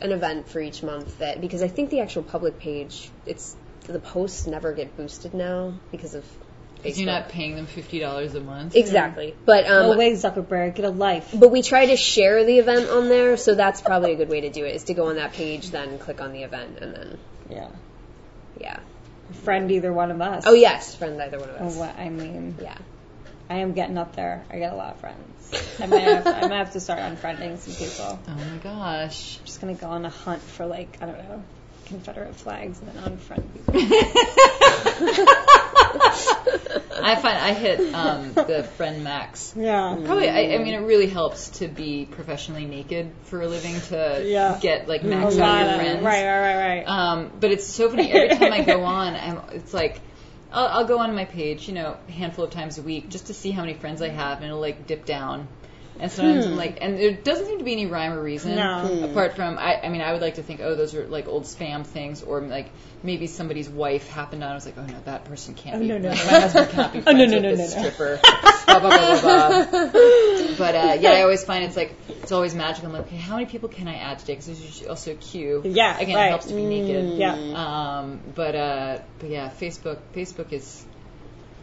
[0.01, 3.55] an event for each month that because I think the actual public page it's
[3.85, 6.25] the posts never get boosted now because of
[6.77, 7.01] Because Facebook.
[7.01, 8.75] you're not paying them fifty dollars a month.
[8.75, 11.29] exactly, but um, No way, Zuckerberg, get a life.
[11.33, 14.41] But we try to share the event on there, so that's probably a good way
[14.41, 14.75] to do it.
[14.75, 17.17] Is to go on that page, then click on the event, and then
[17.49, 17.67] Yeah.
[18.59, 18.79] yeah.
[19.43, 20.43] Friend either one of us.
[20.45, 21.75] Oh yes, friend either one of Oh, us.
[21.75, 22.77] what I mean, Yeah.
[23.49, 24.45] I am getting up there.
[24.49, 25.51] I get a lot of friends.
[25.79, 28.19] I might have, I might have to start unfriending some people.
[28.27, 29.37] Oh my gosh.
[29.39, 31.43] I'm just gonna go on a hunt for like I don't know
[31.85, 33.73] Confederate flags and then unfriend people.
[37.05, 39.53] I find I hit um, the friend max.
[39.57, 39.97] Yeah.
[40.05, 44.23] Probably, I, I mean, it really helps to be professionally naked for a living to
[44.25, 44.57] Yeah.
[44.61, 46.03] get like max out your friends.
[46.03, 46.87] Right, right, right, right.
[46.87, 48.11] Um, but it's so funny.
[48.11, 49.99] Every time I go on, I'm, it's like
[50.53, 53.27] I'll, I'll go on my page, you know, a handful of times a week just
[53.27, 55.47] to see how many friends I have, and it'll like dip down.
[55.99, 59.03] And sometimes I'm like, and there doesn't seem to be any rhyme or reason No.
[59.03, 61.43] apart from I, I mean, I would like to think, oh, those are like old
[61.43, 62.71] spam things, or like
[63.03, 64.51] maybe somebody's wife happened on.
[64.51, 65.87] I was like, oh no, that person can't be.
[65.87, 66.21] no, no, my no.
[66.21, 67.89] husband cannot be Oh, no, friends no, with no, this no, no.
[67.89, 68.19] stripper.
[68.65, 70.55] blah, blah, blah, blah, blah.
[70.57, 72.87] But uh, yeah, I always find it's like it's always magical.
[72.89, 74.33] I'm like, okay, how many people can I add today?
[74.33, 75.61] Because there's also a queue.
[75.63, 76.25] Yeah, again, right.
[76.25, 77.17] it helps to be naked.
[77.19, 77.33] Yeah.
[77.33, 80.83] Um, but uh, but yeah, Facebook Facebook is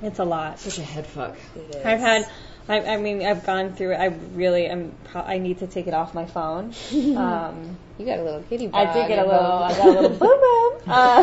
[0.03, 0.59] It's a lot.
[0.61, 1.37] such a head fuck.
[1.85, 2.29] I've had,
[2.71, 3.97] I, I mean, I've gone through it.
[3.97, 6.73] I really am, pro- I need to take it off my phone.
[7.17, 9.63] Um, You got a little kitty I did get a little, home.
[9.65, 10.81] I got a little boom boom.
[10.87, 11.23] Uh,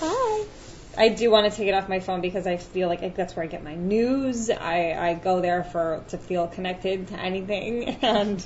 [0.00, 0.44] hi.
[0.96, 3.34] I do want to take it off my phone because I feel like I, that's
[3.34, 4.50] where I get my news.
[4.50, 8.44] I, I go there for to feel connected to anything, and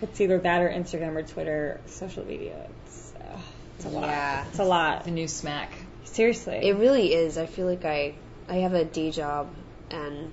[0.00, 2.66] it's either that or Instagram or Twitter, social media.
[2.86, 3.38] It's, uh,
[3.76, 4.06] it's a lot.
[4.08, 4.44] Yeah.
[4.48, 5.04] It's a lot.
[5.04, 5.72] The new smack.
[6.04, 6.60] Seriously.
[6.62, 7.36] It really is.
[7.38, 8.14] I feel like I
[8.48, 9.50] I have a day job
[9.90, 10.32] and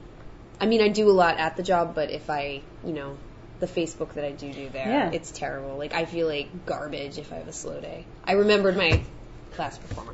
[0.60, 3.18] I mean I do a lot at the job, but if I, you know,
[3.60, 5.12] the Facebook that I do do there, Yeah.
[5.12, 5.78] it's terrible.
[5.78, 8.06] Like I feel like garbage if I have a slow day.
[8.24, 9.02] I remembered my
[9.50, 10.14] class performer,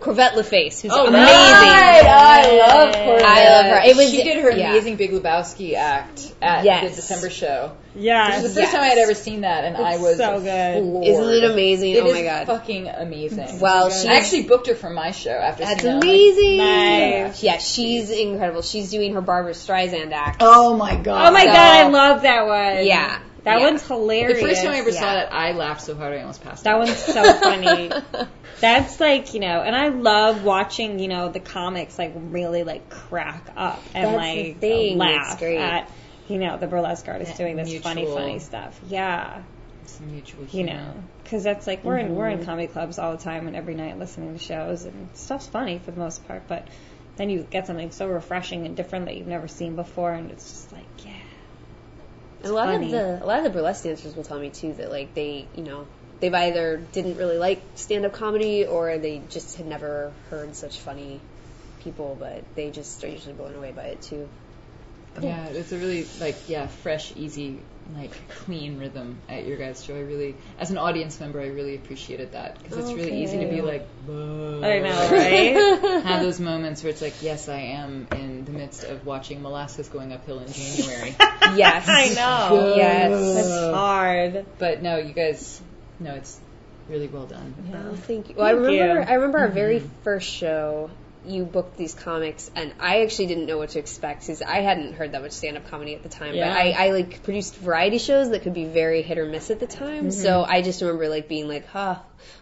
[0.00, 1.26] Corvette LaFace, who's oh, amazing.
[1.26, 3.22] I love Corvette.
[3.24, 3.90] I love her.
[3.90, 4.70] It was- she did her yeah.
[4.70, 6.90] amazing Big Lebowski act at Yes.
[6.90, 7.72] the December show.
[7.94, 8.38] yeah.
[8.38, 10.82] It was the first time I had ever seen that, and I was so good.
[10.82, 11.06] floored.
[11.06, 11.92] Isn't it amazing?
[11.92, 12.46] It oh my god.
[12.46, 13.58] fucking amazing.
[13.60, 16.04] Well, she I actually booked her for my show after that's seeing that.
[16.04, 16.58] I'm like, amazing.
[16.58, 17.42] Nice.
[17.42, 18.62] Yeah, she's incredible.
[18.62, 20.38] She's doing her Barbra Streisand act.
[20.40, 21.28] oh my god!
[21.28, 22.86] Oh my So- god, I love that one.
[22.86, 23.18] Yeah.
[23.46, 23.66] That Yeah.
[23.66, 24.40] one's hilarious.
[24.40, 26.74] The first time I ever saw that, I laughed so hard I almost passed That
[26.74, 26.80] out.
[26.80, 27.90] one's so funny.
[28.60, 32.90] That's like, you know, and I love watching, you know, the comics like really like
[32.90, 34.98] crack up and That's like the thing.
[34.98, 35.58] laugh It's great.
[35.58, 35.90] at,
[36.28, 38.80] you know, the burlesque artist That doing this funny, mutual- funny stuff.
[38.88, 39.42] Yeah.
[39.84, 40.72] Some mutual You humor.
[40.74, 40.92] know,
[41.22, 42.40] because that's like we're in we're Mm-hmm.
[42.40, 45.78] in comedy clubs all the time and every night listening to shows and stuff's funny
[45.78, 46.66] for the most part, but
[47.16, 50.50] then you get something so refreshing and different that you've never seen before, and it's
[50.50, 50.75] just like, yeah, And
[52.50, 52.86] a lot funny.
[52.86, 55.46] of the a lot of the burlesque dancers will tell me too that like they
[55.54, 55.86] you know
[56.20, 60.80] they've either didn't really like stand up comedy or they just had never heard such
[60.80, 61.20] funny
[61.80, 64.28] people, but they just are usually blown away by it too.
[65.20, 67.60] Yeah, it's a really like yeah, fresh, easy,
[67.94, 69.94] like clean rhythm at your guys' show.
[69.94, 73.46] I really, as an audience member, I really appreciated that because it's really easy to
[73.46, 76.02] be like, "Whoa." I know, right?
[76.04, 79.88] Have those moments where it's like, yes, I am in the midst of watching molasses
[79.88, 81.14] going uphill in January.
[81.54, 82.74] Yes, I know.
[82.74, 83.34] Yes.
[83.34, 84.46] That's hard.
[84.58, 85.62] but no, you guys,
[86.00, 86.40] no, it's
[86.88, 87.54] really well done.
[87.72, 88.34] Oh, thank you.
[88.36, 89.00] Well, I remember you.
[89.00, 90.02] I remember our very mm-hmm.
[90.02, 90.90] first show.
[91.26, 94.94] You booked these comics, and I actually didn't know what to expect because I hadn't
[94.94, 96.34] heard that much stand-up comedy at the time.
[96.34, 96.48] Yeah.
[96.48, 99.60] But I, I like produced variety shows that could be very hit or miss at
[99.60, 100.04] the time.
[100.04, 100.10] Mm-hmm.
[100.10, 101.96] So I just remember like being like, "Huh,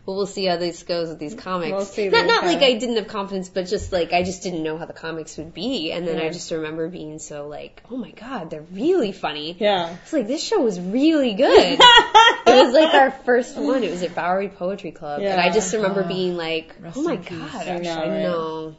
[0.06, 2.74] well, we'll see how this goes with these comics." We'll see not not like I
[2.74, 5.92] didn't have confidence, but just like I just didn't know how the comics would be.
[5.92, 9.96] And then I just remember being so like, "Oh my god, they're really funny." Yeah.
[10.02, 11.78] It's like this show was really good.
[11.80, 13.82] it was like our first one.
[13.82, 17.16] It was at Bowery Poetry Club, and I just remember being like, Rest "Oh my
[17.16, 18.22] god, I know, right?
[18.22, 18.76] know."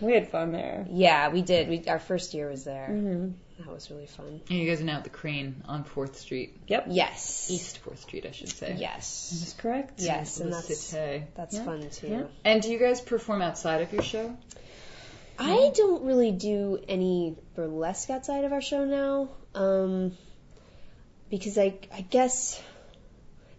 [0.00, 0.86] We had fun there.
[0.90, 1.68] Yeah, we did.
[1.68, 2.88] We our first year was there.
[2.90, 3.30] Mm-hmm.
[3.64, 4.40] That was really fun.
[4.48, 6.86] And you guys are now at the Kraine on Fourth Street, Yep.
[6.90, 7.48] Yes.
[7.50, 8.76] East Fourth Street, I should say.
[8.78, 9.32] Yes.
[9.32, 10.00] Is That's correct.
[10.00, 11.24] Yes, and that's Cité.
[11.34, 11.64] that's Yeah.
[11.64, 12.08] fun too.
[12.08, 12.22] Yeah.
[12.44, 14.36] And do you guys perform outside of your show?
[15.38, 20.12] I don't really do any burlesque outside of our show now, um,
[21.30, 22.60] because I I guess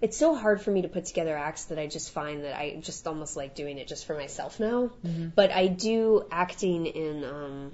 [0.01, 2.77] it's so hard for me to put together acts that I just find that I
[2.81, 4.91] just almost like doing it just for myself now.
[5.35, 7.71] But I do acting in um,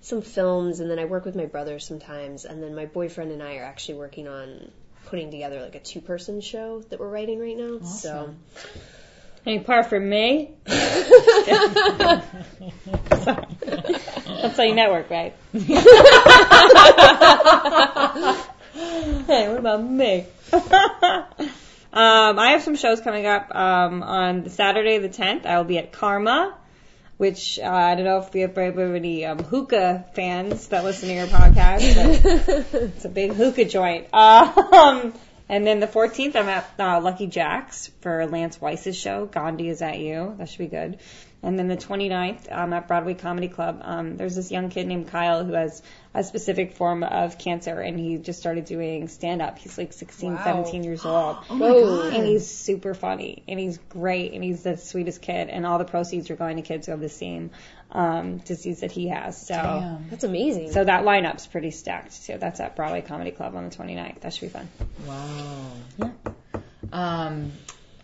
[0.00, 3.42] some films, and then I work with my brother sometimes, and then my boyfriend and
[3.42, 4.70] I are actually working on
[5.06, 7.80] putting together like a two person show that we're writing right now.
[7.80, 8.34] So
[9.46, 10.50] Any part for me?
[10.64, 11.08] That's
[14.56, 15.34] how you network, right?
[18.76, 20.26] hey, what about me?
[20.52, 20.62] um,
[21.92, 23.54] I have some shows coming up.
[23.54, 26.54] Um, on Saturday the 10th, I will be at Karma,
[27.16, 31.14] which uh, I don't know if we have many um, hookah fans that listen to
[31.14, 31.94] your podcast.
[31.94, 34.08] But it's a big hookah joint.
[34.16, 35.14] Um,
[35.48, 39.26] and then the 14th, I'm at uh, Lucky Jack's for Lance Weiss's show.
[39.26, 40.34] Gandhi is at you.
[40.38, 40.98] That should be good.
[41.46, 45.06] And then the 29th um, at Broadway Comedy Club, um, there's this young kid named
[45.06, 45.80] Kyle who has
[46.12, 49.56] a specific form of cancer, and he just started doing stand up.
[49.56, 50.42] He's like 16, Wow.
[50.44, 51.36] 17 years old.
[51.48, 52.14] Oh my god.
[52.14, 55.84] And he's super funny, and he's great, and he's the sweetest kid, and all the
[55.84, 57.50] proceeds are going to kids who have the same
[57.92, 59.40] um, disease that he has.
[59.46, 60.10] So, Damn.
[60.10, 60.72] That's amazing.
[60.72, 62.38] so that lineup's pretty stacked too.
[62.38, 64.20] That's at Broadway Comedy Club on the 29th.
[64.22, 64.68] That should be fun.
[65.06, 65.72] Wow.
[65.98, 66.10] Yeah.
[66.92, 67.52] Um,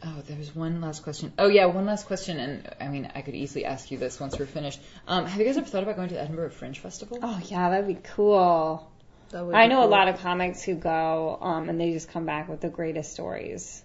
[0.05, 1.32] oh, there was one last question.
[1.38, 4.38] Oh yeah, one last question, and I mean, I could easily ask you this once
[4.38, 4.80] we're finished.
[5.07, 7.18] Um, have you guys ever thought about going to the Edinburgh Fringe Festival?
[7.22, 8.90] Oh yeah, that'd be cool.
[9.30, 12.09] That would I be know a lot of comics who go, um, and they just
[12.09, 13.82] come back with the greatest stories.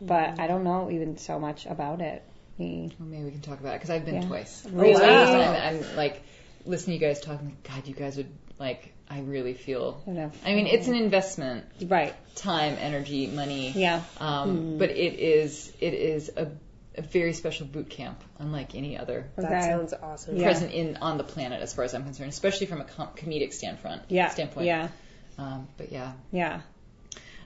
[0.00, 2.22] But I don't know even so much about it.
[2.56, 2.92] Me.
[3.00, 4.28] Well, maybe we can talk about it because I've been Yeah.
[4.28, 4.64] twice.
[4.70, 4.94] Really?
[4.94, 6.22] So I'm, I'm like
[6.64, 7.56] listening to you guys talking.
[7.68, 8.92] God, you guys would like.
[9.08, 10.02] I really feel.
[10.06, 10.32] You.
[10.46, 12.14] I mean, it's an investment, Right.
[12.36, 13.70] time, energy, money.
[13.72, 14.02] Yeah.
[14.18, 16.50] Um, But it is it is a,
[16.96, 19.60] a very special boot camp, unlike any other That Okay.
[19.60, 20.36] sounds awesome.
[20.36, 20.44] Yeah.
[20.44, 23.52] present in on the planet, as far as I'm concerned, especially from a com- comedic
[23.52, 24.02] standpoint.
[24.08, 24.30] Yeah.
[24.30, 24.66] Standpoint.
[24.66, 24.88] Yeah.
[25.36, 26.12] Um, but yeah.
[26.32, 26.60] Yeah.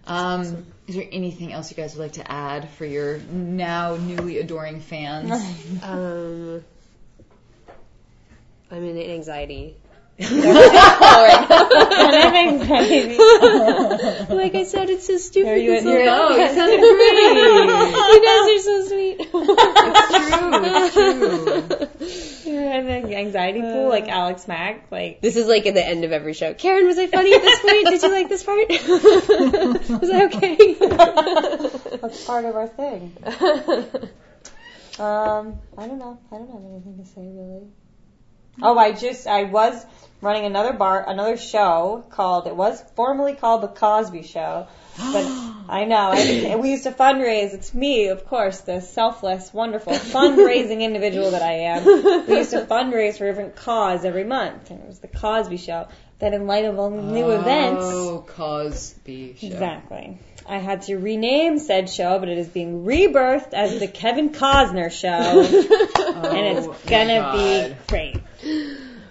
[0.06, 4.38] Um, is there anything else you guys would like to add for your now newly
[4.38, 5.30] adoring fans?
[5.82, 6.64] Um,
[8.70, 9.76] I'm in anxiety.
[10.18, 10.30] like
[14.56, 15.48] I sounded so stupid.
[15.48, 16.54] Are you this in whole your- oh, you podcast.
[16.54, 17.36] sounded great.
[18.12, 19.16] you guys are so sweet.
[20.64, 22.52] It's true.
[22.52, 24.90] You're in the anxiety pool like Alex Mack.
[24.90, 26.52] Like This is like at the end of every show.
[26.52, 27.86] Karen, was I funny at this point?
[27.86, 28.68] Did you like this part?
[30.00, 30.74] was I okay?
[31.98, 33.16] that's part of our thing.
[34.98, 36.18] Um, I don't know.
[36.32, 37.68] I don't have anything to say really.
[38.62, 39.84] Oh, I just I was
[40.20, 42.46] running another bar, another show called.
[42.46, 45.24] It was formerly called the Cosby Show, but
[45.68, 47.54] I know I, we used to fundraise.
[47.54, 52.26] It's me, of course, the selfless, wonderful fundraising individual that I am.
[52.26, 55.58] We used to fundraise for a different cause every month, and it was the Cosby
[55.58, 55.88] Show.
[56.18, 59.46] Then, in light of all the new events, Oh, Cosby show.
[59.46, 60.18] Exactly.
[60.48, 64.90] I had to rename said show, but it is being rebirthed as the Kevin Costner
[64.90, 67.32] show, and it's Oh, gonna
[67.70, 68.16] be great.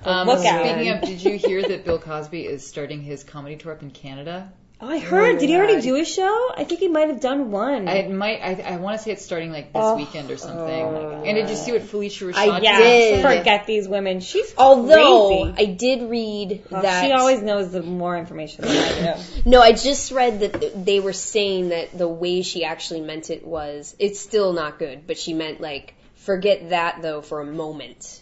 [0.03, 3.83] Um, speaking of, did you hear that Bill Cosby is starting his comedy tour up
[3.83, 4.51] in Canada?
[4.79, 5.39] Oh, I heard.
[5.39, 6.51] Did he already do a show?
[6.55, 7.87] I think he might have done one.
[7.87, 8.41] I might.
[8.41, 9.95] I, I want to say it's starting like this Oh.
[9.95, 10.59] weekend or something.
[10.59, 12.35] Oh, and did you see what Phylicia Rashad?
[12.35, 13.21] I yeah, did.
[13.23, 14.19] forget these women.
[14.19, 15.69] She's Although crazy.
[15.69, 19.23] I did read Well, that she always knows the more information than I do.
[19.49, 23.47] No, I just read that they were saying that the way she actually meant it
[23.47, 28.21] was it's still not good, but she meant like forget that though for a moment.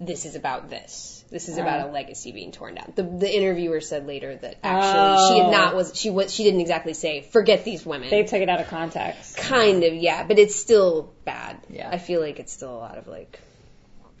[0.00, 1.23] This is about this.
[1.34, 2.92] This is about a legacy being torn down.
[2.94, 5.42] The the interviewer said later that actually she Oh.
[5.42, 8.08] had not was she was she didn't exactly say forget these women.
[8.08, 9.36] They took it out of context.
[9.36, 11.56] kind of yeah, but it's still bad.
[11.68, 11.90] Yeah.
[11.90, 13.40] I feel like it's still a lot of like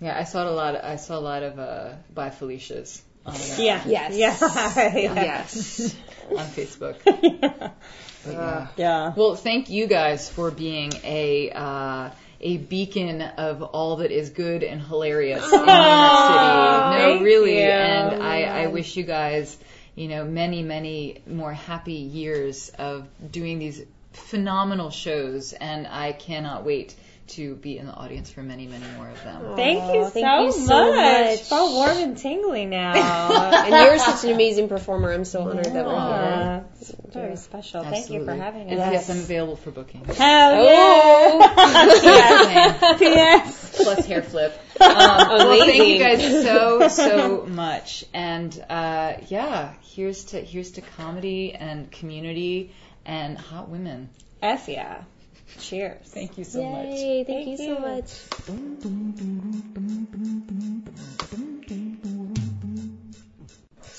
[0.00, 0.74] Yeah, I saw a lot.
[0.84, 3.80] I saw a lot of uh, bye Felicia's on, uh, Yeah.
[3.86, 4.16] Yes.
[4.16, 4.36] Yeah.
[4.96, 5.14] yeah.
[5.14, 5.96] yes.
[6.30, 6.96] on Facebook.
[8.24, 8.66] But yeah.
[8.76, 9.12] yeah.
[9.14, 12.10] Well, thank you guys for being a uh,
[12.40, 15.74] a beacon of all that is good and hilarious in New York City.
[16.98, 17.62] No, really, you.
[17.62, 19.56] and I, I wish you guys,
[19.94, 23.82] you know, many, many more happy years of doing these
[24.12, 26.94] phenomenal shows, and I cannot wait
[27.28, 29.56] to be in the audience for many, many more of them.
[29.56, 31.30] Thank you Aw, so, thank you so much.
[31.30, 31.42] much.
[31.44, 32.92] So warm and tingly now.
[33.64, 35.12] and you're such an amazing performer.
[35.12, 36.00] I'm so honored that we're here.
[36.00, 37.82] Yeah, it's very special.
[37.82, 38.38] Thank you for Absolutely.
[38.38, 40.04] having And yes, I'm available for booking.
[40.04, 42.00] Hell Oh.
[42.02, 42.94] yeah!
[42.98, 43.82] P.S.
[43.82, 44.60] plus hair flip.
[44.80, 50.80] Um, well, thank you guys so so much, and uh, yeah, here's to here's to
[50.80, 52.72] comedy and community
[53.06, 54.08] and hot women.
[54.42, 55.04] F yeah.
[55.60, 56.06] Cheers.
[56.06, 56.86] Thank you so much.
[56.86, 57.74] Yay, thank, Thank you you.
[57.74, 59.14] so much.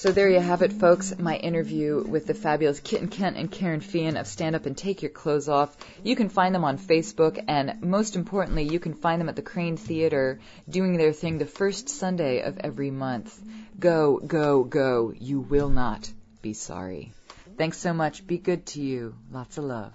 [0.06, 1.18] So there you have it, folks.
[1.18, 5.01] My interview with the fabulous Kitten Kent and Karen Fian of Stand Up and Take
[5.01, 5.76] Your Clothes Off.
[6.03, 9.41] You can find them on Facebook, and most importantly, you can find them at the
[9.41, 10.39] Kraine Theater
[10.70, 13.36] doing their thing the first Sunday of every month.
[13.80, 15.12] Go, go, go.
[15.18, 16.08] You will not
[16.43, 17.12] be sorry.
[17.58, 18.28] Thanks so much.
[18.28, 19.16] Be good to you.
[19.32, 19.93] Lots of love.